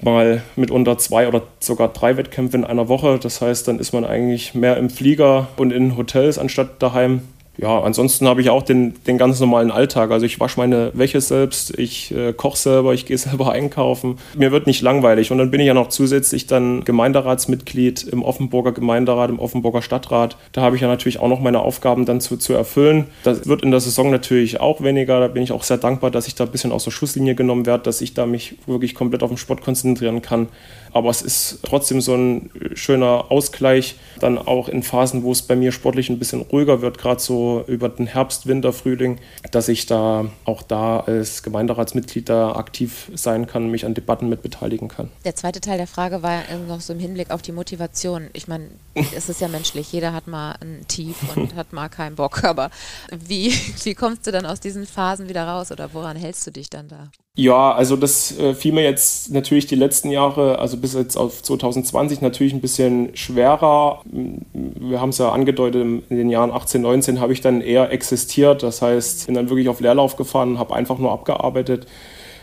mal 0.00 0.42
mitunter 0.56 0.98
zwei 0.98 1.28
oder 1.28 1.42
sogar 1.60 1.88
drei 1.88 2.16
Wettkämpfe 2.16 2.56
in 2.56 2.64
einer 2.64 2.88
Woche. 2.88 3.18
Das 3.18 3.40
heißt, 3.40 3.68
dann 3.68 3.78
ist 3.78 3.92
man 3.92 4.04
eigentlich 4.04 4.54
mehr 4.54 4.76
im 4.76 4.90
Flieger 4.90 5.48
und 5.56 5.72
in 5.72 5.96
Hotels 5.96 6.38
anstatt 6.38 6.82
daheim 6.82 7.22
ja, 7.56 7.80
ansonsten 7.80 8.26
habe 8.26 8.40
ich 8.40 8.50
auch 8.50 8.62
den, 8.62 8.94
den 9.06 9.16
ganz 9.16 9.38
normalen 9.38 9.70
Alltag. 9.70 10.10
Also 10.10 10.26
ich 10.26 10.40
wasche 10.40 10.58
meine 10.58 10.90
Wäsche 10.94 11.20
selbst, 11.20 11.78
ich 11.78 12.12
äh, 12.12 12.32
koche 12.32 12.56
selber, 12.56 12.94
ich 12.94 13.06
gehe 13.06 13.16
selber 13.16 13.52
einkaufen. 13.52 14.18
Mir 14.36 14.50
wird 14.50 14.66
nicht 14.66 14.82
langweilig. 14.82 15.30
Und 15.30 15.38
dann 15.38 15.50
bin 15.50 15.60
ich 15.60 15.66
ja 15.66 15.74
noch 15.74 15.88
zusätzlich 15.88 16.46
dann 16.46 16.84
Gemeinderatsmitglied 16.84 18.02
im 18.04 18.22
Offenburger 18.22 18.72
Gemeinderat, 18.72 19.30
im 19.30 19.38
Offenburger 19.38 19.82
Stadtrat. 19.82 20.36
Da 20.52 20.62
habe 20.62 20.76
ich 20.76 20.82
ja 20.82 20.88
natürlich 20.88 21.20
auch 21.20 21.28
noch 21.28 21.40
meine 21.40 21.60
Aufgaben 21.60 22.06
dann 22.06 22.20
zu, 22.20 22.36
zu 22.36 22.54
erfüllen. 22.54 23.06
Das 23.22 23.46
wird 23.46 23.62
in 23.62 23.70
der 23.70 23.80
Saison 23.80 24.10
natürlich 24.10 24.60
auch 24.60 24.80
weniger. 24.82 25.20
Da 25.20 25.28
bin 25.28 25.42
ich 25.42 25.52
auch 25.52 25.62
sehr 25.62 25.78
dankbar, 25.78 26.10
dass 26.10 26.26
ich 26.26 26.34
da 26.34 26.44
ein 26.44 26.50
bisschen 26.50 26.72
aus 26.72 26.84
der 26.84 26.90
Schusslinie 26.90 27.36
genommen 27.36 27.66
werde, 27.66 27.84
dass 27.84 28.00
ich 28.00 28.14
da 28.14 28.26
mich 28.26 28.56
wirklich 28.66 28.94
komplett 28.94 29.22
auf 29.22 29.30
den 29.30 29.38
Sport 29.38 29.62
konzentrieren 29.62 30.22
kann. 30.22 30.48
Aber 30.92 31.10
es 31.10 31.22
ist 31.22 31.58
trotzdem 31.64 32.00
so 32.00 32.14
ein 32.14 32.50
schöner 32.74 33.26
Ausgleich, 33.30 33.96
dann 34.20 34.38
auch 34.38 34.68
in 34.68 34.84
Phasen, 34.84 35.24
wo 35.24 35.32
es 35.32 35.42
bei 35.42 35.56
mir 35.56 35.72
sportlich 35.72 36.08
ein 36.08 36.20
bisschen 36.20 36.42
ruhiger 36.42 36.82
wird, 36.82 36.98
gerade 36.98 37.20
so 37.20 37.43
über 37.66 37.88
den 37.88 38.06
Herbst, 38.06 38.46
Winter, 38.46 38.72
Frühling, 38.72 39.18
dass 39.50 39.68
ich 39.68 39.86
da 39.86 40.26
auch 40.44 40.62
da 40.62 41.00
als 41.00 41.42
Gemeinderatsmitglied 41.42 42.28
da 42.28 42.52
aktiv 42.52 43.10
sein 43.14 43.46
kann, 43.46 43.70
mich 43.70 43.86
an 43.86 43.94
Debatten 43.94 44.28
mit 44.28 44.42
beteiligen 44.42 44.88
kann. 44.88 45.10
Der 45.24 45.34
zweite 45.34 45.60
Teil 45.60 45.78
der 45.78 45.86
Frage 45.86 46.22
war 46.22 46.32
ja 46.32 46.58
noch 46.68 46.80
so 46.80 46.92
im 46.92 46.98
Hinblick 46.98 47.30
auf 47.30 47.42
die 47.42 47.52
Motivation. 47.52 48.28
Ich 48.32 48.48
meine, 48.48 48.68
es 48.94 49.28
ist 49.28 49.40
ja 49.40 49.48
menschlich, 49.48 49.92
jeder 49.92 50.12
hat 50.12 50.26
mal 50.26 50.56
ein 50.60 50.84
Tief 50.88 51.16
und 51.36 51.54
hat 51.56 51.72
mal 51.72 51.88
keinen 51.88 52.16
Bock, 52.16 52.44
aber 52.44 52.70
wie, 53.10 53.52
wie 53.84 53.94
kommst 53.94 54.26
du 54.26 54.32
dann 54.32 54.46
aus 54.46 54.60
diesen 54.60 54.86
Phasen 54.86 55.28
wieder 55.28 55.46
raus 55.46 55.72
oder 55.72 55.92
woran 55.92 56.16
hältst 56.16 56.46
du 56.46 56.50
dich 56.50 56.70
dann 56.70 56.88
da? 56.88 57.10
Ja, 57.36 57.72
also 57.72 57.96
das 57.96 58.38
äh, 58.38 58.54
fiel 58.54 58.72
mir 58.72 58.84
jetzt 58.84 59.32
natürlich 59.32 59.66
die 59.66 59.74
letzten 59.74 60.10
Jahre, 60.12 60.60
also 60.60 60.76
bis 60.76 60.94
jetzt 60.94 61.16
auf 61.16 61.42
2020 61.42 62.20
natürlich 62.20 62.52
ein 62.52 62.60
bisschen 62.60 63.16
schwerer. 63.16 64.02
Wir 64.04 65.00
haben 65.00 65.08
es 65.08 65.18
ja 65.18 65.32
angedeutet, 65.32 65.82
in 65.82 66.16
den 66.16 66.30
Jahren 66.30 66.52
18, 66.52 66.82
19 66.82 67.18
habe 67.20 67.32
ich 67.32 67.40
dann 67.40 67.60
eher 67.60 67.90
existiert. 67.90 68.62
Das 68.62 68.82
heißt, 68.82 69.26
bin 69.26 69.34
dann 69.34 69.48
wirklich 69.48 69.68
auf 69.68 69.80
Leerlauf 69.80 70.14
gefahren, 70.14 70.60
habe 70.60 70.76
einfach 70.76 70.98
nur 70.98 71.10
abgearbeitet 71.10 71.88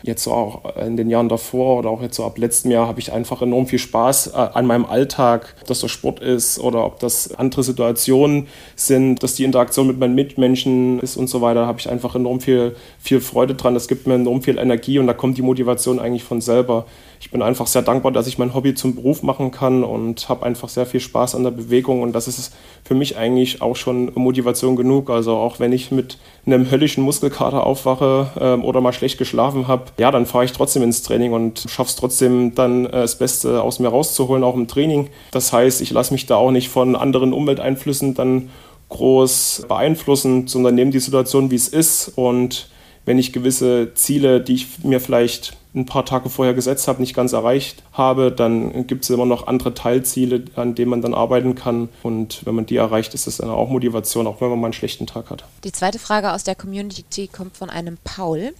jetzt 0.02 0.24
so 0.24 0.32
auch 0.32 0.76
in 0.76 0.96
den 0.96 1.10
Jahren 1.10 1.28
davor 1.28 1.78
oder 1.78 1.90
auch 1.90 2.02
jetzt 2.02 2.16
so 2.16 2.24
ab 2.24 2.38
letztem 2.38 2.70
Jahr 2.70 2.86
habe 2.86 3.00
ich 3.00 3.12
einfach 3.12 3.42
enorm 3.42 3.66
viel 3.66 3.78
Spaß 3.78 4.28
äh, 4.28 4.36
an 4.36 4.66
meinem 4.66 4.84
Alltag, 4.84 5.54
ob 5.60 5.66
das 5.66 5.80
der 5.80 5.88
Sport 5.88 6.20
ist 6.20 6.58
oder 6.58 6.84
ob 6.84 6.98
das 7.00 7.34
andere 7.34 7.62
Situationen 7.62 8.48
sind, 8.76 9.22
dass 9.22 9.34
die 9.34 9.44
Interaktion 9.44 9.86
mit 9.86 9.98
meinen 9.98 10.14
Mitmenschen 10.14 11.00
ist 11.00 11.16
und 11.16 11.28
so 11.28 11.40
weiter, 11.40 11.66
habe 11.66 11.78
ich 11.78 11.88
einfach 11.88 12.14
enorm 12.14 12.40
viel, 12.40 12.74
viel 12.98 13.20
Freude 13.20 13.54
dran. 13.54 13.74
Das 13.74 13.88
gibt 13.88 14.06
mir 14.06 14.14
enorm 14.14 14.42
viel 14.42 14.58
Energie 14.58 14.98
und 14.98 15.06
da 15.06 15.14
kommt 15.14 15.38
die 15.38 15.42
Motivation 15.42 15.98
eigentlich 15.98 16.24
von 16.24 16.40
selber 16.40 16.86
ich 17.22 17.30
bin 17.30 17.40
einfach 17.40 17.68
sehr 17.68 17.82
dankbar, 17.82 18.10
dass 18.10 18.26
ich 18.26 18.36
mein 18.36 18.52
Hobby 18.52 18.74
zum 18.74 18.96
Beruf 18.96 19.22
machen 19.22 19.52
kann 19.52 19.84
und 19.84 20.28
habe 20.28 20.44
einfach 20.44 20.68
sehr 20.68 20.86
viel 20.86 20.98
Spaß 20.98 21.36
an 21.36 21.44
der 21.44 21.52
Bewegung 21.52 22.02
und 22.02 22.12
das 22.16 22.26
ist 22.26 22.52
für 22.82 22.94
mich 22.94 23.16
eigentlich 23.16 23.62
auch 23.62 23.76
schon 23.76 24.10
Motivation 24.16 24.74
genug. 24.74 25.08
Also 25.08 25.36
auch 25.36 25.60
wenn 25.60 25.72
ich 25.72 25.92
mit 25.92 26.18
einem 26.46 26.68
höllischen 26.68 27.04
Muskelkater 27.04 27.64
aufwache 27.64 28.32
ähm, 28.40 28.64
oder 28.64 28.80
mal 28.80 28.92
schlecht 28.92 29.18
geschlafen 29.18 29.68
habe, 29.68 29.84
ja, 29.98 30.10
dann 30.10 30.26
fahre 30.26 30.44
ich 30.44 30.52
trotzdem 30.52 30.82
ins 30.82 31.02
Training 31.02 31.32
und 31.32 31.66
schaffe 31.68 31.90
es 31.90 31.96
trotzdem 31.96 32.54
dann 32.54 32.86
äh, 32.86 32.90
das 32.90 33.18
Beste 33.18 33.62
aus 33.62 33.78
mir 33.78 33.88
rauszuholen, 33.88 34.44
auch 34.44 34.54
im 34.54 34.68
Training. 34.68 35.08
Das 35.30 35.52
heißt, 35.52 35.80
ich 35.80 35.90
lasse 35.90 36.12
mich 36.12 36.26
da 36.26 36.36
auch 36.36 36.50
nicht 36.50 36.68
von 36.68 36.96
anderen 36.96 37.32
Umwelteinflüssen 37.32 38.14
dann 38.14 38.50
groß 38.88 39.64
beeinflussen, 39.68 40.48
sondern 40.48 40.74
nehme 40.74 40.90
die 40.90 41.00
Situation, 41.00 41.50
wie 41.50 41.56
es 41.56 41.68
ist 41.68 42.12
und 42.14 42.68
wenn 43.04 43.18
ich 43.18 43.32
gewisse 43.32 43.94
Ziele, 43.94 44.40
die 44.40 44.54
ich 44.54 44.84
mir 44.84 45.00
vielleicht 45.00 45.56
ein 45.74 45.86
paar 45.86 46.04
Tage 46.04 46.28
vorher 46.28 46.54
gesetzt 46.54 46.86
habe, 46.86 47.00
nicht 47.00 47.14
ganz 47.14 47.32
erreicht 47.32 47.82
habe, 47.92 48.30
dann 48.30 48.86
gibt 48.86 49.04
es 49.04 49.10
immer 49.10 49.24
noch 49.24 49.46
andere 49.46 49.72
Teilziele, 49.72 50.44
an 50.54 50.74
denen 50.74 50.90
man 50.90 51.00
dann 51.00 51.14
arbeiten 51.14 51.54
kann. 51.54 51.88
Und 52.02 52.44
wenn 52.44 52.54
man 52.54 52.66
die 52.66 52.76
erreicht, 52.76 53.14
ist 53.14 53.26
das 53.26 53.38
dann 53.38 53.48
auch 53.48 53.70
Motivation, 53.70 54.26
auch 54.26 54.40
wenn 54.40 54.50
man 54.50 54.60
mal 54.60 54.66
einen 54.66 54.74
schlechten 54.74 55.06
Tag 55.06 55.30
hat. 55.30 55.44
Die 55.64 55.72
zweite 55.72 55.98
Frage 55.98 56.32
aus 56.32 56.44
der 56.44 56.54
Community 56.54 57.26
kommt 57.26 57.56
von 57.56 57.70
einem 57.70 57.96
Paul. 58.04 58.52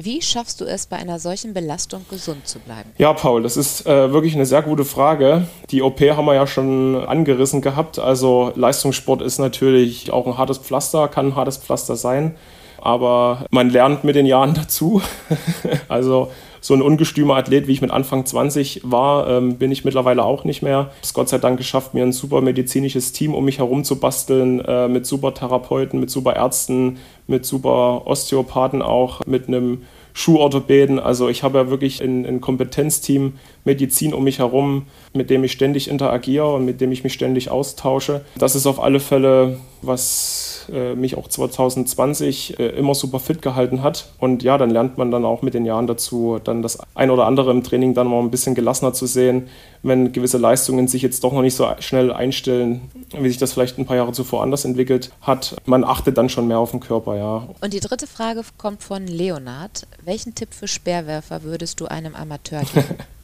Wie 0.00 0.22
schaffst 0.22 0.60
du 0.60 0.64
es, 0.64 0.86
bei 0.86 0.96
einer 0.96 1.18
solchen 1.18 1.54
Belastung 1.54 2.04
gesund 2.08 2.46
zu 2.46 2.60
bleiben? 2.60 2.90
Ja, 2.98 3.12
Paul, 3.14 3.42
das 3.42 3.56
ist 3.56 3.84
äh, 3.84 4.12
wirklich 4.12 4.36
eine 4.36 4.46
sehr 4.46 4.62
gute 4.62 4.84
Frage. 4.84 5.48
Die 5.70 5.82
OP 5.82 6.00
haben 6.00 6.24
wir 6.24 6.34
ja 6.34 6.46
schon 6.46 6.94
angerissen 6.94 7.62
gehabt. 7.62 7.98
Also 7.98 8.52
Leistungssport 8.54 9.22
ist 9.22 9.40
natürlich 9.40 10.12
auch 10.12 10.28
ein 10.28 10.38
hartes 10.38 10.58
Pflaster, 10.58 11.08
kann 11.08 11.26
ein 11.26 11.34
hartes 11.34 11.56
Pflaster 11.56 11.96
sein. 11.96 12.36
Aber 12.80 13.44
man 13.50 13.70
lernt 13.70 14.04
mit 14.04 14.14
den 14.14 14.26
Jahren 14.26 14.54
dazu. 14.54 15.02
also 15.88 16.30
so 16.60 16.74
ein 16.74 16.82
ungestümer 16.82 17.36
Athlet, 17.36 17.66
wie 17.66 17.72
ich 17.72 17.80
mit 17.80 17.90
Anfang 17.90 18.26
20 18.26 18.82
war, 18.84 19.28
ähm, 19.28 19.56
bin 19.56 19.72
ich 19.72 19.84
mittlerweile 19.84 20.24
auch 20.24 20.44
nicht 20.44 20.62
mehr. 20.62 20.90
Es 21.02 21.14
Gott 21.14 21.28
sei 21.28 21.38
Dank 21.38 21.58
geschafft, 21.58 21.94
mir 21.94 22.02
ein 22.02 22.12
super 22.12 22.40
medizinisches 22.40 23.12
Team 23.12 23.34
um 23.34 23.44
mich 23.44 23.58
herum 23.58 23.84
zu 23.84 24.00
basteln, 24.00 24.60
äh, 24.60 24.88
mit 24.88 25.06
super 25.06 25.34
Therapeuten, 25.34 26.00
mit 26.00 26.10
super 26.10 26.36
Ärzten, 26.36 26.98
mit 27.26 27.44
super 27.44 28.06
Osteopathen 28.06 28.82
auch, 28.82 29.26
mit 29.26 29.48
einem 29.48 29.82
Schuhorthopäden. 30.18 30.98
Also 30.98 31.28
ich 31.28 31.44
habe 31.44 31.58
ja 31.58 31.70
wirklich 31.70 32.02
ein, 32.02 32.26
ein 32.26 32.40
Kompetenzteam 32.40 33.34
Medizin 33.68 34.14
um 34.14 34.24
mich 34.24 34.38
herum, 34.38 34.86
mit 35.12 35.30
dem 35.30 35.44
ich 35.44 35.52
ständig 35.52 35.88
interagiere 35.88 36.54
und 36.54 36.64
mit 36.64 36.80
dem 36.80 36.90
ich 36.90 37.04
mich 37.04 37.12
ständig 37.12 37.50
austausche. 37.50 38.24
Das 38.36 38.54
ist 38.54 38.66
auf 38.66 38.82
alle 38.82 38.98
Fälle 38.98 39.58
was 39.82 40.66
äh, 40.72 40.94
mich 40.94 41.16
auch 41.16 41.28
2020 41.28 42.58
äh, 42.58 42.68
immer 42.70 42.94
super 42.94 43.20
fit 43.20 43.42
gehalten 43.42 43.82
hat. 43.82 44.08
Und 44.18 44.42
ja, 44.42 44.58
dann 44.58 44.70
lernt 44.70 44.98
man 44.98 45.10
dann 45.10 45.24
auch 45.24 45.42
mit 45.42 45.54
den 45.54 45.64
Jahren 45.64 45.86
dazu, 45.86 46.38
dann 46.42 46.62
das 46.62 46.78
ein 46.94 47.10
oder 47.10 47.26
andere 47.26 47.50
im 47.50 47.62
Training 47.62 47.94
dann 47.94 48.08
mal 48.08 48.20
ein 48.20 48.30
bisschen 48.30 48.54
gelassener 48.54 48.92
zu 48.92 49.06
sehen, 49.06 49.48
wenn 49.82 50.12
gewisse 50.12 50.38
Leistungen 50.38 50.88
sich 50.88 51.02
jetzt 51.02 51.22
doch 51.24 51.32
noch 51.32 51.42
nicht 51.42 51.54
so 51.54 51.68
schnell 51.80 52.12
einstellen, 52.12 52.90
wie 53.18 53.28
sich 53.28 53.38
das 53.38 53.52
vielleicht 53.52 53.78
ein 53.78 53.86
paar 53.86 53.96
Jahre 53.96 54.12
zuvor 54.12 54.42
anders 54.42 54.64
entwickelt 54.64 55.10
hat. 55.20 55.56
Man 55.64 55.84
achtet 55.84 56.18
dann 56.18 56.28
schon 56.28 56.48
mehr 56.48 56.58
auf 56.58 56.72
den 56.72 56.80
Körper, 56.80 57.16
ja. 57.16 57.48
Und 57.60 57.72
die 57.72 57.80
dritte 57.80 58.06
Frage 58.06 58.42
kommt 58.56 58.82
von 58.82 59.06
Leonard. 59.06 59.86
Welchen 60.04 60.34
Tipp 60.34 60.52
für 60.52 60.68
Speerwerfer 60.68 61.42
würdest 61.44 61.80
du 61.80 61.86
einem 61.86 62.14
Amateur 62.14 62.62
geben? 62.62 62.96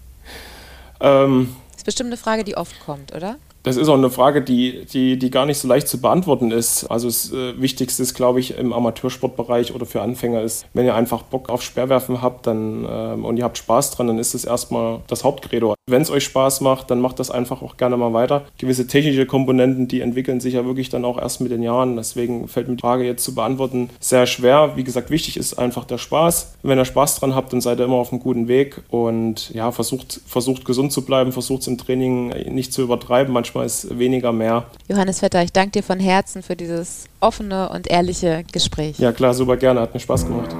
ähm, 1.00 1.54
das 1.72 1.78
ist 1.78 1.84
bestimmt 1.84 2.08
eine 2.08 2.16
Frage, 2.16 2.44
die 2.44 2.56
oft 2.56 2.78
kommt, 2.80 3.14
oder? 3.14 3.36
Das 3.64 3.76
ist 3.78 3.88
auch 3.88 3.94
eine 3.94 4.10
Frage, 4.10 4.42
die, 4.42 4.84
die, 4.84 5.18
die 5.18 5.30
gar 5.30 5.46
nicht 5.46 5.58
so 5.58 5.66
leicht 5.66 5.88
zu 5.88 5.98
beantworten 5.98 6.50
ist. 6.50 6.84
Also 6.84 7.08
das 7.08 7.32
äh, 7.32 7.58
Wichtigste 7.58 8.02
ist, 8.02 8.12
glaube 8.12 8.38
ich, 8.38 8.58
im 8.58 8.74
Amateursportbereich 8.74 9.74
oder 9.74 9.86
für 9.86 10.02
Anfänger 10.02 10.42
ist, 10.42 10.66
wenn 10.74 10.84
ihr 10.84 10.94
einfach 10.94 11.22
Bock 11.22 11.48
auf 11.48 11.62
Speerwerfen 11.62 12.20
habt 12.20 12.46
dann, 12.46 12.86
ähm, 12.86 13.24
und 13.24 13.38
ihr 13.38 13.44
habt 13.44 13.56
Spaß 13.56 13.92
dran, 13.92 14.08
dann 14.08 14.18
ist 14.18 14.34
das 14.34 14.44
erstmal 14.44 15.00
das 15.06 15.24
Hauptcredo. 15.24 15.74
Wenn 15.90 16.02
es 16.02 16.10
euch 16.10 16.24
Spaß 16.24 16.60
macht, 16.60 16.90
dann 16.90 17.00
macht 17.00 17.18
das 17.18 17.30
einfach 17.30 17.62
auch 17.62 17.76
gerne 17.76 17.96
mal 17.96 18.12
weiter. 18.12 18.44
Gewisse 18.58 18.86
technische 18.86 19.26
Komponenten, 19.26 19.88
die 19.88 20.00
entwickeln 20.00 20.40
sich 20.40 20.54
ja 20.54 20.64
wirklich 20.64 20.88
dann 20.88 21.04
auch 21.04 21.18
erst 21.18 21.40
mit 21.40 21.50
den 21.50 21.62
Jahren. 21.62 21.96
Deswegen 21.96 22.48
fällt 22.48 22.68
mir 22.68 22.76
die 22.76 22.80
Frage 22.80 23.04
jetzt 23.04 23.24
zu 23.24 23.34
beantworten 23.34 23.90
sehr 24.00 24.26
schwer. 24.26 24.72
Wie 24.76 24.84
gesagt, 24.84 25.10
wichtig 25.10 25.36
ist 25.36 25.54
einfach 25.54 25.84
der 25.84 25.98
Spaß. 25.98 26.54
Wenn 26.62 26.78
ihr 26.78 26.84
Spaß 26.84 27.20
dran 27.20 27.34
habt, 27.34 27.52
dann 27.52 27.60
seid 27.60 27.80
ihr 27.80 27.84
immer 27.84 27.96
auf 27.96 28.12
einem 28.12 28.20
guten 28.20 28.48
Weg 28.48 28.82
und 28.88 29.50
ja, 29.50 29.72
versucht, 29.72 30.20
versucht 30.26 30.64
gesund 30.64 30.92
zu 30.92 31.04
bleiben, 31.04 31.32
versucht 31.32 31.62
es 31.62 31.66
im 31.68 31.78
Training 31.78 32.28
nicht 32.52 32.72
zu 32.72 32.82
übertreiben. 32.82 33.32
Manchmal 33.32 33.44
manchmal 33.44 33.66
ist 33.66 33.98
weniger 33.98 34.32
mehr. 34.32 34.64
Johannes 34.88 35.20
Vetter, 35.20 35.42
ich 35.42 35.52
danke 35.52 35.72
dir 35.72 35.82
von 35.82 36.00
Herzen 36.00 36.42
für 36.42 36.56
dieses 36.56 37.04
offene 37.20 37.68
und 37.68 37.90
ehrliche 37.90 38.44
Gespräch. 38.52 38.98
Ja 38.98 39.12
klar, 39.12 39.34
super 39.34 39.56
gerne, 39.56 39.80
hat 39.80 39.94
mir 39.94 40.00
Spaß 40.00 40.26
gemacht. 40.26 40.54